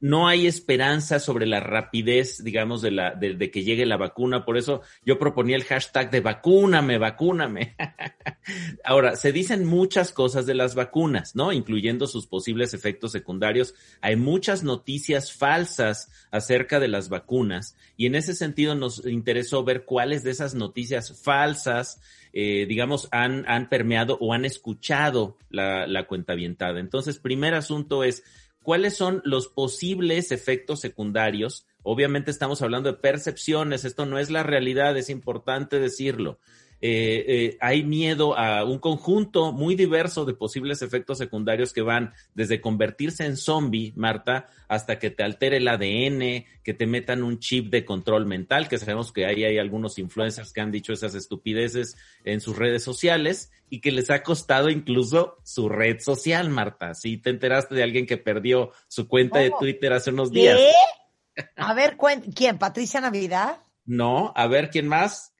no 0.00 0.28
hay 0.28 0.46
esperanza 0.46 1.18
sobre 1.18 1.46
la 1.46 1.60
rapidez, 1.60 2.42
digamos, 2.44 2.82
de, 2.82 2.90
la, 2.90 3.14
de, 3.14 3.34
de, 3.34 3.50
que 3.50 3.64
llegue 3.64 3.86
la 3.86 3.96
vacuna. 3.96 4.44
Por 4.44 4.56
eso 4.56 4.82
yo 5.04 5.18
proponía 5.18 5.56
el 5.56 5.64
hashtag 5.64 6.10
de 6.10 6.20
vacúname, 6.20 6.98
vacúname. 6.98 7.76
Ahora, 8.84 9.16
se 9.16 9.32
dicen 9.32 9.64
muchas 9.66 10.12
cosas 10.12 10.46
de 10.46 10.54
las 10.54 10.74
vacunas, 10.74 11.34
¿no? 11.34 11.52
Incluyendo 11.52 12.06
sus 12.06 12.26
posibles 12.26 12.74
efectos 12.74 13.12
secundarios. 13.12 13.74
Hay 14.00 14.16
muchas 14.16 14.62
noticias 14.62 15.32
falsas 15.32 16.10
acerca 16.30 16.78
de 16.78 16.88
las 16.88 17.08
vacunas 17.08 17.76
y 17.96 18.06
en 18.06 18.14
ese 18.14 18.34
sentido 18.34 18.74
nos 18.74 19.04
interesó 19.06 19.64
ver 19.64 19.84
cuáles 19.84 20.22
de 20.22 20.30
esas 20.30 20.54
noticias 20.54 21.20
falsas 21.20 22.00
eh, 22.32 22.66
digamos, 22.66 23.08
han, 23.10 23.44
han 23.48 23.68
permeado 23.68 24.18
o 24.20 24.32
han 24.32 24.44
escuchado 24.44 25.38
la, 25.50 25.86
la 25.86 26.06
cuenta 26.06 26.34
avientada. 26.34 26.78
Entonces, 26.78 27.18
primer 27.18 27.54
asunto 27.54 28.04
es, 28.04 28.22
cuáles 28.62 28.96
son 28.96 29.22
los 29.24 29.48
posibles 29.48 30.32
efectos 30.32 30.80
secundarios. 30.80 31.66
Obviamente 31.82 32.30
estamos 32.30 32.62
hablando 32.62 32.92
de 32.92 32.98
percepciones, 32.98 33.84
esto 33.84 34.06
no 34.06 34.18
es 34.18 34.30
la 34.30 34.42
realidad, 34.42 34.96
es 34.96 35.10
importante 35.10 35.78
decirlo. 35.80 36.38
Eh, 36.80 37.24
eh, 37.26 37.58
hay 37.60 37.82
miedo 37.82 38.38
a 38.38 38.64
un 38.64 38.78
conjunto 38.78 39.52
muy 39.52 39.74
diverso 39.74 40.24
de 40.24 40.34
posibles 40.34 40.80
efectos 40.82 41.18
secundarios 41.18 41.72
que 41.72 41.82
van 41.82 42.12
desde 42.34 42.60
convertirse 42.60 43.24
en 43.24 43.36
zombie, 43.36 43.92
Marta, 43.96 44.48
hasta 44.68 44.98
que 44.98 45.10
te 45.10 45.24
altere 45.24 45.56
el 45.56 45.66
ADN, 45.66 46.46
que 46.62 46.74
te 46.74 46.86
metan 46.86 47.24
un 47.24 47.40
chip 47.40 47.70
de 47.70 47.84
control 47.84 48.26
mental, 48.26 48.68
que 48.68 48.78
sabemos 48.78 49.12
que 49.12 49.26
ahí 49.26 49.44
hay 49.44 49.58
algunos 49.58 49.98
influencers 49.98 50.52
que 50.52 50.60
han 50.60 50.70
dicho 50.70 50.92
esas 50.92 51.14
estupideces 51.14 51.96
en 52.24 52.40
sus 52.40 52.56
redes 52.56 52.84
sociales 52.84 53.50
y 53.70 53.80
que 53.80 53.90
les 53.90 54.10
ha 54.10 54.22
costado 54.22 54.70
incluso 54.70 55.38
su 55.42 55.68
red 55.68 55.98
social, 55.98 56.48
Marta. 56.48 56.94
Si 56.94 57.16
te 57.16 57.30
enteraste 57.30 57.74
de 57.74 57.82
alguien 57.82 58.06
que 58.06 58.18
perdió 58.18 58.70
su 58.86 59.08
cuenta 59.08 59.40
de 59.40 59.52
Twitter 59.58 59.92
hace 59.92 60.10
unos 60.10 60.30
días. 60.30 60.56
¿Qué? 60.56 61.44
A 61.56 61.74
ver, 61.74 61.96
¿quién? 62.34 62.58
¿Patricia 62.58 63.00
Navidad? 63.00 63.58
No, 63.84 64.32
a 64.36 64.46
ver, 64.46 64.70
¿quién 64.70 64.86
más? 64.86 65.32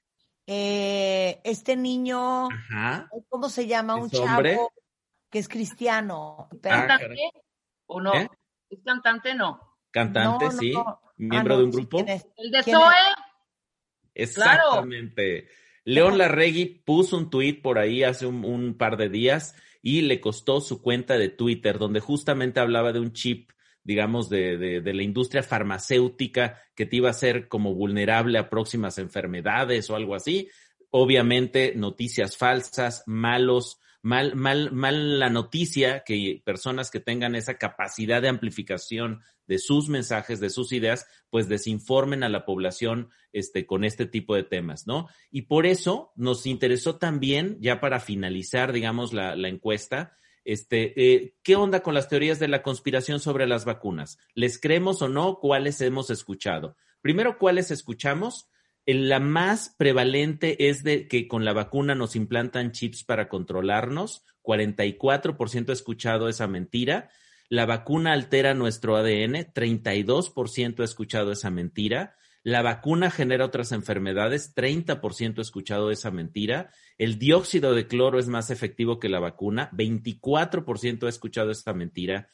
Eh, 0.51 1.39
este 1.43 1.75
niño, 1.75 2.49
Ajá. 2.49 3.07
¿cómo 3.29 3.49
se 3.49 3.67
llama? 3.67 3.95
Un 3.95 4.09
chavo 4.09 4.25
hombre? 4.25 4.57
que 5.29 5.37
es 5.37 5.47
cristiano. 5.47 6.47
Ah, 6.51 6.57
¿Cantante 6.59 7.03
caray. 7.05 7.17
o 7.85 8.01
no? 8.01 8.13
¿Eh? 8.15 8.27
¿Es 8.71 8.79
cantante 8.83 9.35
no? 9.35 9.77
Cantante, 9.91 10.45
No, 10.45 10.51
no, 10.51 10.57
sí. 10.59 10.71
no. 10.73 11.01
Miembro 11.17 11.53
Ah, 11.53 11.57
de 11.59 11.63
un 11.65 11.71
grupo. 11.71 11.99
¿El 11.99 12.51
de 12.51 12.63
¿Quién 12.63 12.77
Zoe? 12.77 12.93
Exactamente. 14.15 15.47
León 15.85 16.17
Larregui 16.17 16.65
puso 16.85 17.17
un 17.17 17.29
tuit 17.29 17.61
por 17.61 17.77
ahí 17.77 18.03
hace 18.03 18.25
un, 18.25 18.43
un 18.45 18.77
par 18.77 18.97
de 18.97 19.09
días 19.09 19.55
y 19.81 20.01
le 20.01 20.19
costó 20.19 20.61
su 20.61 20.81
cuenta 20.81 21.17
de 21.17 21.29
Twitter, 21.29 21.77
donde 21.77 21.99
justamente 21.99 22.59
hablaba 22.59 22.91
de 22.91 22.99
un 22.99 23.13
chip, 23.13 23.51
digamos, 23.89 24.29
de, 24.29 24.55
de, 24.59 24.81
de 24.81 24.93
la 24.93 25.01
industria 25.01 25.41
farmacéutica 25.41 26.61
que 26.75 26.85
te 26.85 26.97
iba 26.97 27.07
a 27.07 27.17
hacer 27.17 27.47
como 27.47 27.73
vulnerable 27.73 28.37
a 28.37 28.47
próximas 28.47 28.99
enfermedades 28.99 29.89
o 29.89 29.95
algo 29.95 30.13
así. 30.13 30.47
Obviamente, 30.91 31.73
noticias 31.75 32.37
falsas, 32.37 33.01
malos, 33.07 33.79
mal, 34.03 34.35
mal, 34.35 34.71
mal 34.71 35.17
la 35.17 35.31
noticia 35.31 36.03
que 36.05 36.39
personas 36.45 36.91
que 36.91 36.99
tengan 36.99 37.33
esa 37.33 37.57
capacidad 37.57 38.21
de 38.21 38.29
amplificación 38.29 39.23
de 39.47 39.57
sus 39.57 39.89
mensajes, 39.89 40.39
de 40.39 40.51
sus 40.51 40.71
ideas, 40.71 41.07
pues 41.31 41.49
desinformen 41.49 42.21
a 42.21 42.29
la 42.29 42.45
población 42.45 43.09
este, 43.33 43.65
con 43.65 43.83
este 43.83 44.05
tipo 44.05 44.35
de 44.35 44.43
temas, 44.43 44.85
¿no? 44.85 45.07
Y 45.31 45.47
por 45.47 45.65
eso 45.65 46.11
nos 46.15 46.45
interesó 46.45 46.97
también, 46.97 47.57
ya 47.59 47.79
para 47.79 47.99
finalizar, 47.99 48.71
digamos, 48.71 49.13
la, 49.13 49.35
la 49.35 49.47
encuesta, 49.47 50.15
este, 50.45 50.93
eh, 50.95 51.35
¿qué 51.43 51.55
onda 51.55 51.81
con 51.81 51.93
las 51.93 52.07
teorías 52.07 52.39
de 52.39 52.47
la 52.47 52.63
conspiración 52.63 53.19
sobre 53.19 53.47
las 53.47 53.65
vacunas? 53.65 54.17
¿Les 54.33 54.59
creemos 54.59 55.01
o 55.01 55.09
no? 55.09 55.39
¿Cuáles 55.39 55.81
hemos 55.81 56.09
escuchado? 56.09 56.75
Primero, 57.01 57.37
¿cuáles 57.37 57.71
escuchamos? 57.71 58.49
La 58.85 59.19
más 59.19 59.75
prevalente 59.77 60.69
es 60.69 60.83
de 60.83 61.07
que 61.07 61.27
con 61.27 61.45
la 61.45 61.53
vacuna 61.53 61.93
nos 61.93 62.15
implantan 62.15 62.71
chips 62.71 63.03
para 63.03 63.29
controlarnos. 63.29 64.23
44% 64.41 65.69
he 65.69 65.73
escuchado 65.73 66.27
esa 66.27 66.47
mentira. 66.47 67.11
La 67.49 67.65
vacuna 67.67 68.13
altera 68.13 68.55
nuestro 68.55 68.95
ADN. 68.95 69.53
32% 69.53 70.79
he 70.79 70.83
escuchado 70.83 71.31
esa 71.31 71.51
mentira. 71.51 72.15
La 72.43 72.61
vacuna 72.61 73.11
genera 73.11 73.45
otras 73.45 73.71
enfermedades. 73.71 74.55
30% 74.55 75.37
he 75.37 75.41
escuchado 75.41 75.91
esa 75.91 76.11
mentira. 76.11 76.71
El 76.97 77.19
dióxido 77.19 77.73
de 77.75 77.87
cloro 77.87 78.19
es 78.19 78.27
más 78.27 78.49
efectivo 78.49 78.99
que 78.99 79.09
la 79.09 79.19
vacuna. 79.19 79.69
24% 79.73 81.05
he 81.05 81.09
escuchado 81.09 81.51
esta 81.51 81.73
mentira. 81.73 82.29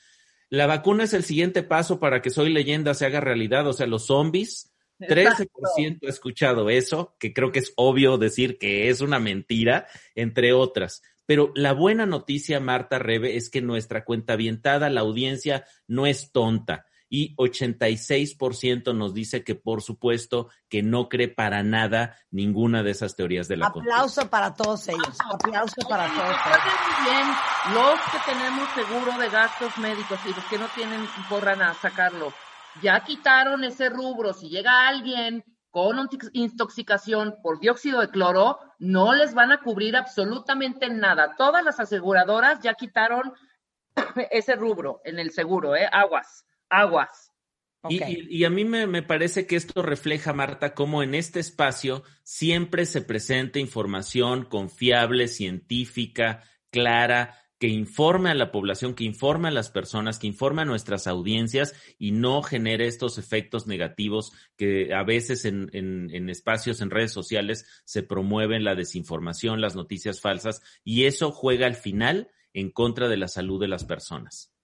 La 0.50 0.68
vacuna 0.68 1.06
es 1.06 1.14
el 1.14 1.24
siguiente 1.24 1.64
paso 1.64 2.00
para 2.00 2.22
que 2.22 2.30
Soy 2.30 2.54
leyenda 2.54 2.94
se 2.94 3.06
haga 3.06 3.20
realidad. 3.20 3.68
O 3.68 3.74
sea, 3.74 3.88
los 3.88 4.06
zombies 4.08 4.72
13% 5.00 6.00
he 6.02 6.10
escuchado 6.10 6.70
eso, 6.70 7.16
que 7.20 7.34
creo 7.34 7.52
que 7.52 7.60
es 7.60 7.74
obvio 7.76 8.18
decir 8.18 8.58
que 8.58 8.90
es 8.90 9.02
una 9.02 9.20
mentira, 9.20 9.88
entre 10.16 10.54
otras. 10.54 11.02
Pero 11.26 11.52
la 11.56 11.74
buena 11.74 12.06
noticia, 12.06 12.60
Marta 12.60 13.00
Rebe, 13.00 13.36
es 13.36 13.50
que 13.50 13.62
nuestra 13.62 14.06
cuenta 14.06 14.34
avientada, 14.34 14.90
la 14.90 15.02
audiencia, 15.02 15.66
no 15.88 16.06
es 16.06 16.32
tonta. 16.32 16.86
Y 17.10 17.36
86% 17.36 18.96
nos 18.96 19.14
dice 19.14 19.44
que, 19.44 19.56
por 19.56 19.82
supuesto, 19.82 20.50
que 20.70 20.82
no 20.82 21.08
cree 21.08 21.28
para 21.28 21.64
nada 21.64 22.18
ninguna 22.32 22.84
de 22.84 22.92
esas 22.92 23.16
teorías 23.16 23.48
de 23.48 23.58
la 23.58 23.68
Aplauso 23.68 24.30
para 24.30 24.54
todos 24.54 24.88
ellos. 24.88 25.18
Aplauso 25.32 25.76
para 25.88 26.08
todos 26.08 26.30
ellos. 26.30 26.46
Recuerden 26.46 26.74
muy 26.86 27.12
bien, 27.12 27.28
los 27.76 28.00
que 28.12 28.32
tenemos 28.32 28.70
seguro 28.74 29.20
de 29.20 29.30
gastos 29.30 29.78
médicos 29.78 30.20
y 30.26 30.30
los 30.30 30.46
que 30.46 30.58
no 30.58 30.68
tienen, 30.76 31.06
corran 31.30 31.62
a 31.62 31.74
sacarlo. 31.76 32.34
Ya 32.82 33.04
quitaron 33.04 33.64
ese 33.64 33.90
rubro. 33.90 34.34
Si 34.34 34.50
llega 34.50 34.88
alguien 34.88 35.44
con 35.76 36.10
intoxicación 36.32 37.36
por 37.44 37.60
dióxido 37.60 38.00
de 38.00 38.10
cloro, 38.10 38.60
no 38.80 39.14
les 39.14 39.34
van 39.34 39.52
a 39.52 39.62
cubrir 39.62 39.98
absolutamente 39.98 40.90
nada. 40.90 41.36
Todas 41.38 41.64
las 41.64 41.80
aseguradoras 41.80 42.62
ya 42.62 42.76
quitaron 42.76 43.34
ese 44.32 44.56
rubro 44.56 45.02
en 45.04 45.20
el 45.20 45.32
seguro, 45.32 45.76
¿eh? 45.76 45.88
Aguas, 45.92 46.45
aguas. 46.70 47.32
Y, 47.88 48.44
a 48.46 48.50
mí 48.50 48.66
me, 48.66 48.88
me, 48.88 49.04
parece 49.04 49.46
que 49.46 49.56
esto 49.56 49.84
refleja, 49.84 50.34
Marta, 50.34 50.74
cómo 50.74 51.04
en 51.04 51.14
este 51.14 51.40
espacio 51.40 52.04
siempre 52.24 52.88
se 52.88 53.02
presenta 53.02 53.60
información 53.60 54.46
confiable, 54.46 55.28
científica, 55.28 56.44
clara, 56.72 57.46
que 57.60 57.68
informe 57.68 58.30
a 58.32 58.36
la 58.36 58.52
población, 58.52 58.96
que 58.96 59.06
informe 59.06 59.48
a 59.48 59.52
las 59.52 59.70
personas, 59.70 60.20
que 60.20 60.28
informe 60.28 60.64
a 60.64 60.66
nuestras 60.66 61.08
audiencias 61.08 61.74
y 61.98 62.12
no 62.12 62.42
genere 62.42 62.88
estos 62.88 63.18
efectos 63.18 63.66
negativos 63.66 64.34
que 64.58 64.94
a 64.94 65.04
veces 65.04 65.46
en, 65.46 65.70
en, 65.74 66.30
espacios, 66.30 66.82
en 66.82 66.90
redes 66.90 67.14
sociales, 67.14 67.66
se 67.86 68.04
promueven 68.04 68.64
la 68.64 68.76
desinformación, 68.76 69.62
las 69.62 69.76
noticias 69.76 70.20
falsas 70.20 70.62
y 70.84 71.06
eso 71.06 71.32
juega 71.32 71.66
al 71.66 71.76
final 71.76 72.30
en 72.54 72.72
contra 72.72 73.08
de 73.08 73.18
la 73.18 73.28
salud 73.28 73.60
de 73.60 73.68
las 73.68 73.86
personas. 73.86 74.55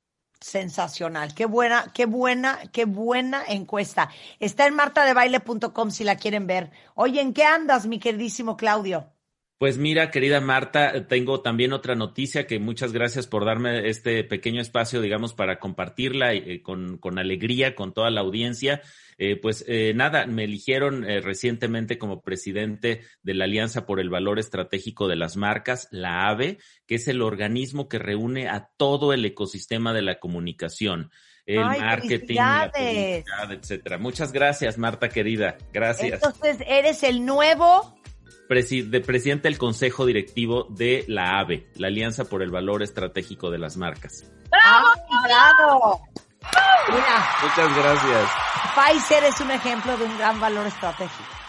Sensacional, 0.41 1.33
qué 1.35 1.45
buena, 1.45 1.91
qué 1.93 2.05
buena, 2.05 2.59
qué 2.73 2.85
buena 2.85 3.43
encuesta. 3.47 4.09
Está 4.39 4.65
en 4.67 4.73
martadebaile.com 4.75 5.91
si 5.91 6.03
la 6.03 6.15
quieren 6.17 6.47
ver. 6.47 6.71
Oye, 6.95 7.21
¿en 7.21 7.33
qué 7.33 7.43
andas, 7.45 7.85
mi 7.87 7.99
queridísimo 7.99 8.57
Claudio? 8.57 9.11
Pues 9.61 9.77
mira, 9.77 10.09
querida 10.09 10.41
Marta, 10.41 11.05
tengo 11.05 11.41
también 11.41 11.71
otra 11.71 11.93
noticia 11.93 12.47
que 12.47 12.57
muchas 12.57 12.93
gracias 12.93 13.27
por 13.27 13.45
darme 13.45 13.89
este 13.89 14.23
pequeño 14.23 14.59
espacio, 14.59 15.01
digamos, 15.01 15.35
para 15.35 15.59
compartirla 15.59 16.33
eh, 16.33 16.63
con, 16.63 16.97
con, 16.97 17.19
alegría 17.19 17.75
con 17.75 17.93
toda 17.93 18.09
la 18.09 18.21
audiencia. 18.21 18.81
Eh, 19.19 19.35
pues 19.35 19.63
eh, 19.67 19.93
nada, 19.93 20.25
me 20.25 20.45
eligieron 20.45 21.03
recientemente 21.03 21.99
como 21.99 22.23
presidente 22.23 23.01
de 23.21 23.35
la 23.35 23.43
Alianza 23.43 23.85
por 23.85 23.99
el 23.99 24.09
Valor 24.09 24.39
Estratégico 24.39 25.07
de 25.07 25.17
las 25.17 25.37
Marcas, 25.37 25.87
la 25.91 26.27
AVE, 26.27 26.57
que 26.87 26.95
es 26.95 27.07
el 27.07 27.21
organismo 27.21 27.87
que 27.87 27.99
reúne 27.99 28.49
a 28.49 28.71
todo 28.77 29.13
el 29.13 29.23
ecosistema 29.23 29.93
de 29.93 30.01
la 30.01 30.19
comunicación 30.19 31.11
el 31.45 31.59
marketing, 31.59 32.35
la 32.35 32.71
publicidad, 32.73 33.51
etcétera. 33.51 33.97
Muchas 33.99 34.31
gracias, 34.31 34.79
Marta 34.79 35.09
querida. 35.09 35.57
Gracias. 35.71 36.13
Entonces, 36.23 36.57
eres 36.67 37.03
el 37.03 37.25
nuevo 37.25 38.01
de 38.51 38.99
presidente 38.99 39.47
del 39.47 39.57
Consejo 39.57 40.05
Directivo 40.05 40.67
de 40.69 41.05
la 41.07 41.39
AVE, 41.39 41.67
la 41.75 41.87
Alianza 41.87 42.25
por 42.25 42.41
el 42.41 42.51
Valor 42.51 42.83
Estratégico 42.83 43.49
de 43.49 43.57
las 43.57 43.77
Marcas. 43.77 44.25
¡Bravo! 44.49 44.89
¡Bravo! 45.23 46.07
Muchas 47.43 47.77
gracias. 47.77 48.29
Pfizer 48.75 49.23
es 49.23 49.39
un 49.39 49.51
ejemplo 49.51 49.97
de 49.97 50.03
un 50.03 50.17
gran 50.17 50.39
valor 50.39 50.67
estratégico. 50.67 51.40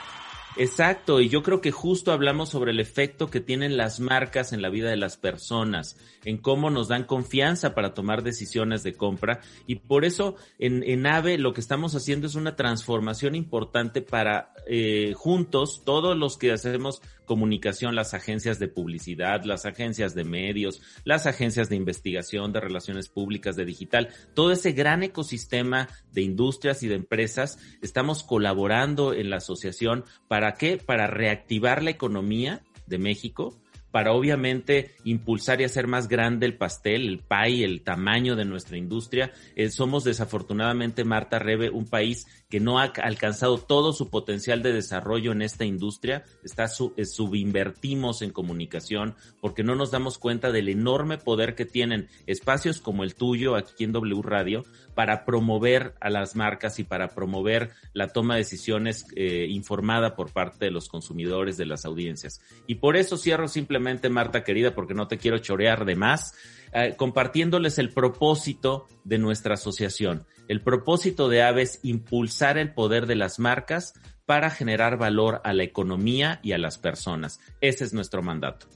Exacto, 0.57 1.21
y 1.21 1.31
yo 1.31 1.43
creo 1.43 1.63
que 1.63 1.71
justo 1.71 2.13
hablamos 2.13 2.51
sobre 2.51 2.73
el 2.73 2.81
efecto 2.81 3.31
que 3.31 3.41
tienen 3.41 3.79
las 3.79 4.01
marcas 4.01 4.53
en 4.53 4.61
la 4.61 4.69
vida 4.69 4.91
de 4.91 4.99
las 4.99 5.17
personas, 5.17 5.97
en 6.25 6.37
cómo 6.37 6.69
nos 6.69 6.89
dan 6.89 7.05
confianza 7.05 7.75
para 7.75 7.95
tomar 7.95 8.23
decisiones 8.23 8.83
de 8.83 8.93
compra, 8.93 9.41
y 9.67 9.77
por 9.77 10.05
eso 10.05 10.37
en, 10.59 10.83
en 10.83 11.07
AVE 11.07 11.39
lo 11.39 11.55
que 11.55 11.63
estamos 11.63 11.95
haciendo 11.95 12.27
es 12.27 12.35
una 12.35 12.55
transformación 12.55 13.35
importante 13.35 14.03
para 14.03 14.53
eh, 14.67 15.15
juntos, 15.17 15.83
todos 15.87 16.19
los 16.19 16.37
que 16.37 16.53
hacemos 16.53 17.01
comunicación, 17.25 17.95
las 17.95 18.15
agencias 18.15 18.59
de 18.59 18.69
publicidad, 18.69 19.45
las 19.45 19.67
agencias 19.67 20.15
de 20.15 20.25
medios, 20.25 20.83
las 21.05 21.27
agencias 21.27 21.69
de 21.69 21.77
investigación, 21.77 22.53
de 22.53 22.61
relaciones 22.61 23.09
públicas, 23.09 23.57
de 23.57 23.65
digital, 23.65 24.09
todo 24.35 24.53
ese 24.53 24.73
gran 24.73 25.03
ecosistema 25.03 25.89
de 26.13 26.23
industrias 26.23 26.83
y 26.83 26.89
de 26.89 26.97
empresas, 26.97 27.59
estamos 27.83 28.23
colaborando 28.23 29.15
en 29.15 29.31
la 29.31 29.37
asociación. 29.37 30.05
¿Para 30.29 30.55
qué? 30.55 30.79
Para 30.79 31.07
reactivar 31.07 31.83
la 31.83 31.91
economía 31.91 32.63
de 32.87 32.99
México, 32.99 33.63
para 33.93 34.13
obviamente 34.13 34.97
impulsar 35.05 35.61
y 35.61 35.65
hacer 35.65 35.87
más 35.87 36.09
grande 36.09 36.47
el 36.47 36.57
pastel, 36.57 37.07
el 37.07 37.19
pay, 37.21 37.63
el 37.63 37.83
tamaño 37.83 38.35
de 38.35 38.47
nuestra 38.47 38.79
industria. 38.79 39.33
Eh, 39.55 39.71
somos 39.71 40.03
desafortunadamente, 40.03 41.05
Marta 41.05 41.39
Rebe, 41.39 41.71
un 41.71 41.87
país 41.87 42.27
que 42.53 42.61
no 42.61 42.79
ha 42.79 42.83
alcanzado 42.83 43.57
todo 43.57 43.95
su 43.95 44.11
potencial 44.11 44.63
de 44.63 44.75
desarrollo 44.75 45.33
en 45.33 45.41
esta 45.41 45.65
industria. 45.65 46.27
Está 46.45 46.67
eh, 46.99 47.07
subinvertimos 47.07 48.21
en 48.21 48.29
comunicación 48.29 49.15
porque 49.41 49.65
no 49.65 49.75
nos 49.75 49.91
damos 49.91 50.19
cuenta 50.19 50.53
del 50.53 50.69
enorme 50.69 51.17
poder 51.17 51.55
que 51.55 51.65
tienen 51.65 52.11
espacios 52.27 52.83
como 52.83 53.05
el 53.05 53.15
tuyo 53.15 53.57
aquí 53.57 53.85
en 53.85 53.93
W 53.93 54.21
Radio 54.21 54.65
para 54.95 55.25
promover 55.25 55.95
a 55.99 56.11
las 56.11 56.37
marcas 56.37 56.79
y 56.79 56.85
para 56.85 57.15
promover 57.15 57.71
la 57.95 58.09
toma 58.09 58.35
de 58.35 58.41
decisiones 58.41 59.07
eh, 59.17 59.47
informada 59.49 60.15
por 60.15 60.31
parte 60.31 60.67
de 60.67 60.73
los 60.73 60.91
consumidores, 60.91 61.57
de 61.57 61.65
las 61.65 61.87
audiencias. 61.87 62.43
Y 62.67 62.75
por 62.75 62.99
eso 62.99 63.17
cierro 63.17 63.49
simplemente, 63.49 64.11
Marta 64.11 64.45
querida, 64.45 64.75
porque 64.75 64.93
no 64.93 65.09
te 65.09 65.17
quiero 65.17 65.39
chorear 65.39 65.87
de 65.87 65.97
más, 65.97 66.35
eh, 66.75 66.97
compartiéndoles 66.99 67.79
el 67.79 67.95
propósito 67.95 68.87
de 69.05 69.17
nuestra 69.17 69.55
asociación. 69.55 70.27
El 70.53 70.61
propósito 70.61 71.31
de 71.31 71.43
Aves 71.43 71.81
impulsar 71.83 72.59
el 72.59 72.75
poder 72.75 73.07
de 73.07 73.15
las 73.15 73.39
marcas 73.39 73.95
para 74.27 74.51
generar 74.51 74.99
valor 74.99 75.41
a 75.45 75.55
la 75.55 75.63
economía 75.63 76.41
y 76.43 76.53
a 76.53 76.59
las 76.59 76.77
personas. 76.77 77.41
Ese 77.63 77.85
es 77.85 77.95
nuestro 77.95 78.23
mandato. 78.23 78.67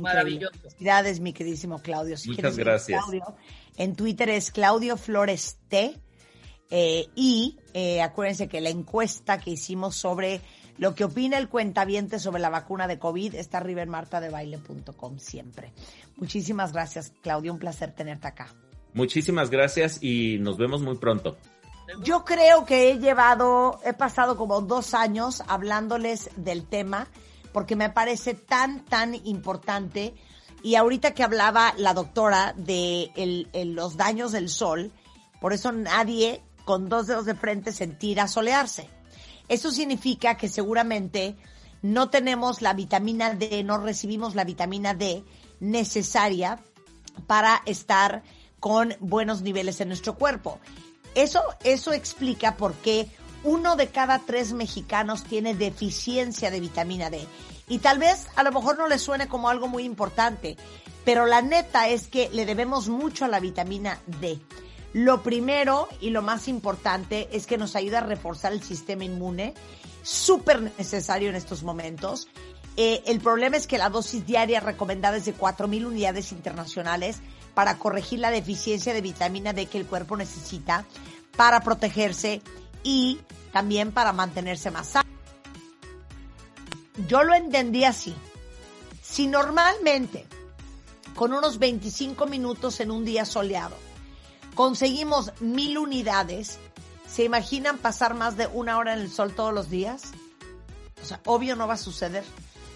Maravilloso. 0.00 0.58
Felicidades, 0.58 1.20
mi 1.20 1.34
queridísimo 1.34 1.82
Claudio. 1.82 2.16
Muchas 2.26 2.56
gracias. 2.56 3.04
en 3.76 3.94
Twitter 3.94 4.30
es 4.30 4.50
Claudio 4.50 4.96
Flores 4.96 5.58
T. 5.68 6.00
Eh, 6.70 7.08
y 7.14 7.58
eh, 7.74 8.00
acuérdense 8.00 8.48
que 8.48 8.62
la 8.62 8.70
encuesta 8.70 9.38
que 9.38 9.50
hicimos 9.50 9.94
sobre 9.94 10.40
lo 10.78 10.94
que 10.94 11.04
opina 11.04 11.36
el 11.36 11.50
cuentaviente 11.50 12.20
sobre 12.20 12.40
la 12.40 12.48
vacuna 12.48 12.88
de 12.88 12.98
COVID 12.98 13.34
está 13.34 13.58
arriba 13.58 13.82
en 13.82 13.90
martadebaile.com 13.90 15.18
siempre. 15.18 15.74
Muchísimas 16.16 16.72
gracias, 16.72 17.12
Claudio. 17.20 17.52
Un 17.52 17.58
placer 17.58 17.92
tenerte 17.92 18.28
acá. 18.28 18.54
Muchísimas 18.94 19.50
gracias 19.50 20.02
y 20.02 20.38
nos 20.40 20.56
vemos 20.58 20.82
muy 20.82 20.96
pronto. 20.96 21.36
Yo 22.02 22.24
creo 22.24 22.64
que 22.64 22.90
he 22.90 22.98
llevado, 22.98 23.80
he 23.84 23.92
pasado 23.92 24.36
como 24.36 24.60
dos 24.62 24.94
años 24.94 25.42
hablándoles 25.46 26.30
del 26.36 26.66
tema 26.66 27.08
porque 27.52 27.76
me 27.76 27.90
parece 27.90 28.34
tan, 28.34 28.84
tan 28.84 29.14
importante. 29.26 30.14
Y 30.62 30.76
ahorita 30.76 31.12
que 31.12 31.22
hablaba 31.22 31.74
la 31.76 31.92
doctora 31.92 32.54
de 32.56 33.10
los 33.66 33.96
daños 33.96 34.32
del 34.32 34.48
sol, 34.48 34.92
por 35.40 35.52
eso 35.52 35.72
nadie 35.72 36.42
con 36.64 36.88
dos 36.88 37.08
dedos 37.08 37.26
de 37.26 37.34
frente 37.34 37.72
sentirá 37.72 38.28
solearse. 38.28 38.88
Eso 39.48 39.70
significa 39.70 40.36
que 40.36 40.48
seguramente 40.48 41.36
no 41.82 42.10
tenemos 42.10 42.62
la 42.62 42.74
vitamina 42.74 43.34
D, 43.34 43.64
no 43.64 43.78
recibimos 43.78 44.34
la 44.34 44.44
vitamina 44.44 44.94
D 44.94 45.24
necesaria 45.58 46.60
para 47.26 47.60
estar 47.66 48.22
con 48.62 48.94
buenos 49.00 49.42
niveles 49.42 49.80
en 49.80 49.88
nuestro 49.88 50.14
cuerpo. 50.14 50.60
Eso, 51.16 51.42
eso 51.64 51.92
explica 51.92 52.56
por 52.56 52.74
qué 52.74 53.08
uno 53.42 53.74
de 53.74 53.88
cada 53.88 54.20
tres 54.20 54.52
mexicanos 54.52 55.24
tiene 55.24 55.56
deficiencia 55.56 56.48
de 56.48 56.60
vitamina 56.60 57.10
D. 57.10 57.26
Y 57.66 57.80
tal 57.80 57.98
vez 57.98 58.28
a 58.36 58.44
lo 58.44 58.52
mejor 58.52 58.78
no 58.78 58.86
le 58.86 59.00
suene 59.00 59.26
como 59.26 59.48
algo 59.48 59.66
muy 59.66 59.82
importante, 59.82 60.56
pero 61.04 61.26
la 61.26 61.42
neta 61.42 61.88
es 61.88 62.06
que 62.06 62.30
le 62.32 62.46
debemos 62.46 62.88
mucho 62.88 63.24
a 63.24 63.28
la 63.28 63.40
vitamina 63.40 63.98
D. 64.20 64.38
Lo 64.92 65.24
primero 65.24 65.88
y 66.00 66.10
lo 66.10 66.22
más 66.22 66.46
importante 66.46 67.28
es 67.32 67.48
que 67.48 67.58
nos 67.58 67.74
ayuda 67.74 67.98
a 67.98 68.02
reforzar 68.02 68.52
el 68.52 68.62
sistema 68.62 69.02
inmune, 69.02 69.54
súper 70.04 70.62
necesario 70.78 71.30
en 71.30 71.34
estos 71.34 71.64
momentos. 71.64 72.28
Eh, 72.76 73.02
el 73.06 73.18
problema 73.18 73.56
es 73.56 73.66
que 73.66 73.76
la 73.76 73.90
dosis 73.90 74.24
diaria 74.24 74.60
recomendada 74.60 75.16
es 75.16 75.24
de 75.24 75.36
4.000 75.36 75.84
unidades 75.84 76.30
internacionales 76.30 77.20
para 77.54 77.78
corregir 77.78 78.18
la 78.18 78.30
deficiencia 78.30 78.94
de 78.94 79.00
vitamina 79.00 79.52
D 79.52 79.66
que 79.66 79.78
el 79.78 79.86
cuerpo 79.86 80.16
necesita 80.16 80.84
para 81.36 81.60
protegerse 81.60 82.42
y 82.82 83.20
también 83.52 83.92
para 83.92 84.12
mantenerse 84.12 84.70
más 84.70 84.88
sano. 84.88 85.08
Yo 87.08 87.22
lo 87.22 87.34
entendí 87.34 87.84
así. 87.84 88.14
Si 89.02 89.26
normalmente 89.26 90.26
con 91.14 91.32
unos 91.32 91.58
25 91.58 92.26
minutos 92.26 92.80
en 92.80 92.90
un 92.90 93.04
día 93.04 93.24
soleado 93.24 93.76
conseguimos 94.54 95.32
mil 95.40 95.78
unidades, 95.78 96.58
¿se 97.06 97.24
imaginan 97.24 97.78
pasar 97.78 98.14
más 98.14 98.36
de 98.36 98.46
una 98.46 98.78
hora 98.78 98.94
en 98.94 99.00
el 99.00 99.10
sol 99.10 99.34
todos 99.34 99.52
los 99.52 99.70
días? 99.70 100.12
O 101.02 101.04
sea, 101.04 101.20
obvio 101.26 101.56
no 101.56 101.66
va 101.66 101.74
a 101.74 101.78
suceder. 101.78 102.24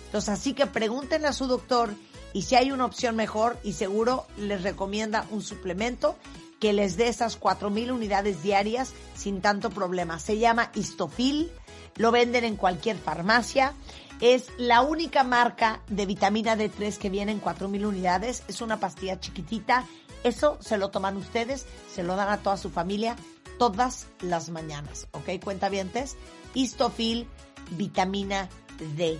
Entonces, 0.06 0.30
así 0.30 0.54
que 0.54 0.66
pregúntenle 0.66 1.28
a 1.28 1.32
su 1.32 1.46
doctor 1.46 1.94
y 2.36 2.42
si 2.42 2.54
hay 2.54 2.70
una 2.70 2.84
opción 2.84 3.16
mejor 3.16 3.56
y 3.64 3.72
seguro 3.72 4.26
les 4.36 4.62
recomienda 4.62 5.24
un 5.30 5.40
suplemento 5.40 6.16
que 6.60 6.74
les 6.74 6.98
dé 6.98 7.08
esas 7.08 7.40
4.000 7.40 7.92
unidades 7.92 8.42
diarias 8.42 8.92
sin 9.14 9.40
tanto 9.40 9.70
problema. 9.70 10.18
Se 10.18 10.36
llama 10.36 10.70
Histofil, 10.74 11.50
lo 11.96 12.10
venden 12.10 12.44
en 12.44 12.56
cualquier 12.56 12.98
farmacia. 12.98 13.72
Es 14.20 14.50
la 14.58 14.82
única 14.82 15.24
marca 15.24 15.80
de 15.88 16.04
vitamina 16.04 16.58
D3 16.58 16.98
que 16.98 17.08
viene 17.08 17.32
en 17.32 17.40
4.000 17.40 17.86
unidades. 17.86 18.42
Es 18.48 18.60
una 18.60 18.78
pastilla 18.80 19.18
chiquitita 19.18 19.86
eso 20.22 20.58
se 20.60 20.76
lo 20.76 20.90
toman 20.90 21.16
ustedes, 21.16 21.64
se 21.90 22.02
lo 22.02 22.16
dan 22.16 22.28
a 22.28 22.42
toda 22.42 22.58
su 22.58 22.68
familia 22.68 23.16
todas 23.58 24.08
las 24.20 24.50
mañanas, 24.50 25.08
¿ok? 25.12 25.42
Cuentavientes, 25.42 26.16
Histofil, 26.52 27.28
vitamina 27.70 28.50
D3. 28.78 29.18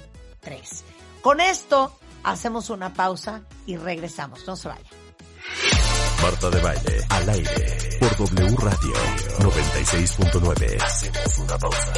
Con 1.23 1.41
esto 1.41 1.97
Hacemos 2.27 2.71
una 2.71 2.93
pausa 2.93 3.43
y 3.67 3.77
regresamos. 3.77 4.45
No 4.49 4.57
se 4.57 4.67
vaya. 4.67 4.91
Marta 6.21 6.51
de 6.51 6.61
Baile, 6.61 7.05
al 7.09 7.29
aire, 7.29 7.99
por 8.01 8.17
W 8.17 8.57
Radio 8.59 8.95
96.9. 9.39 10.83
Hacemos 10.83 11.39
una 11.39 11.57
pausa. 11.57 11.93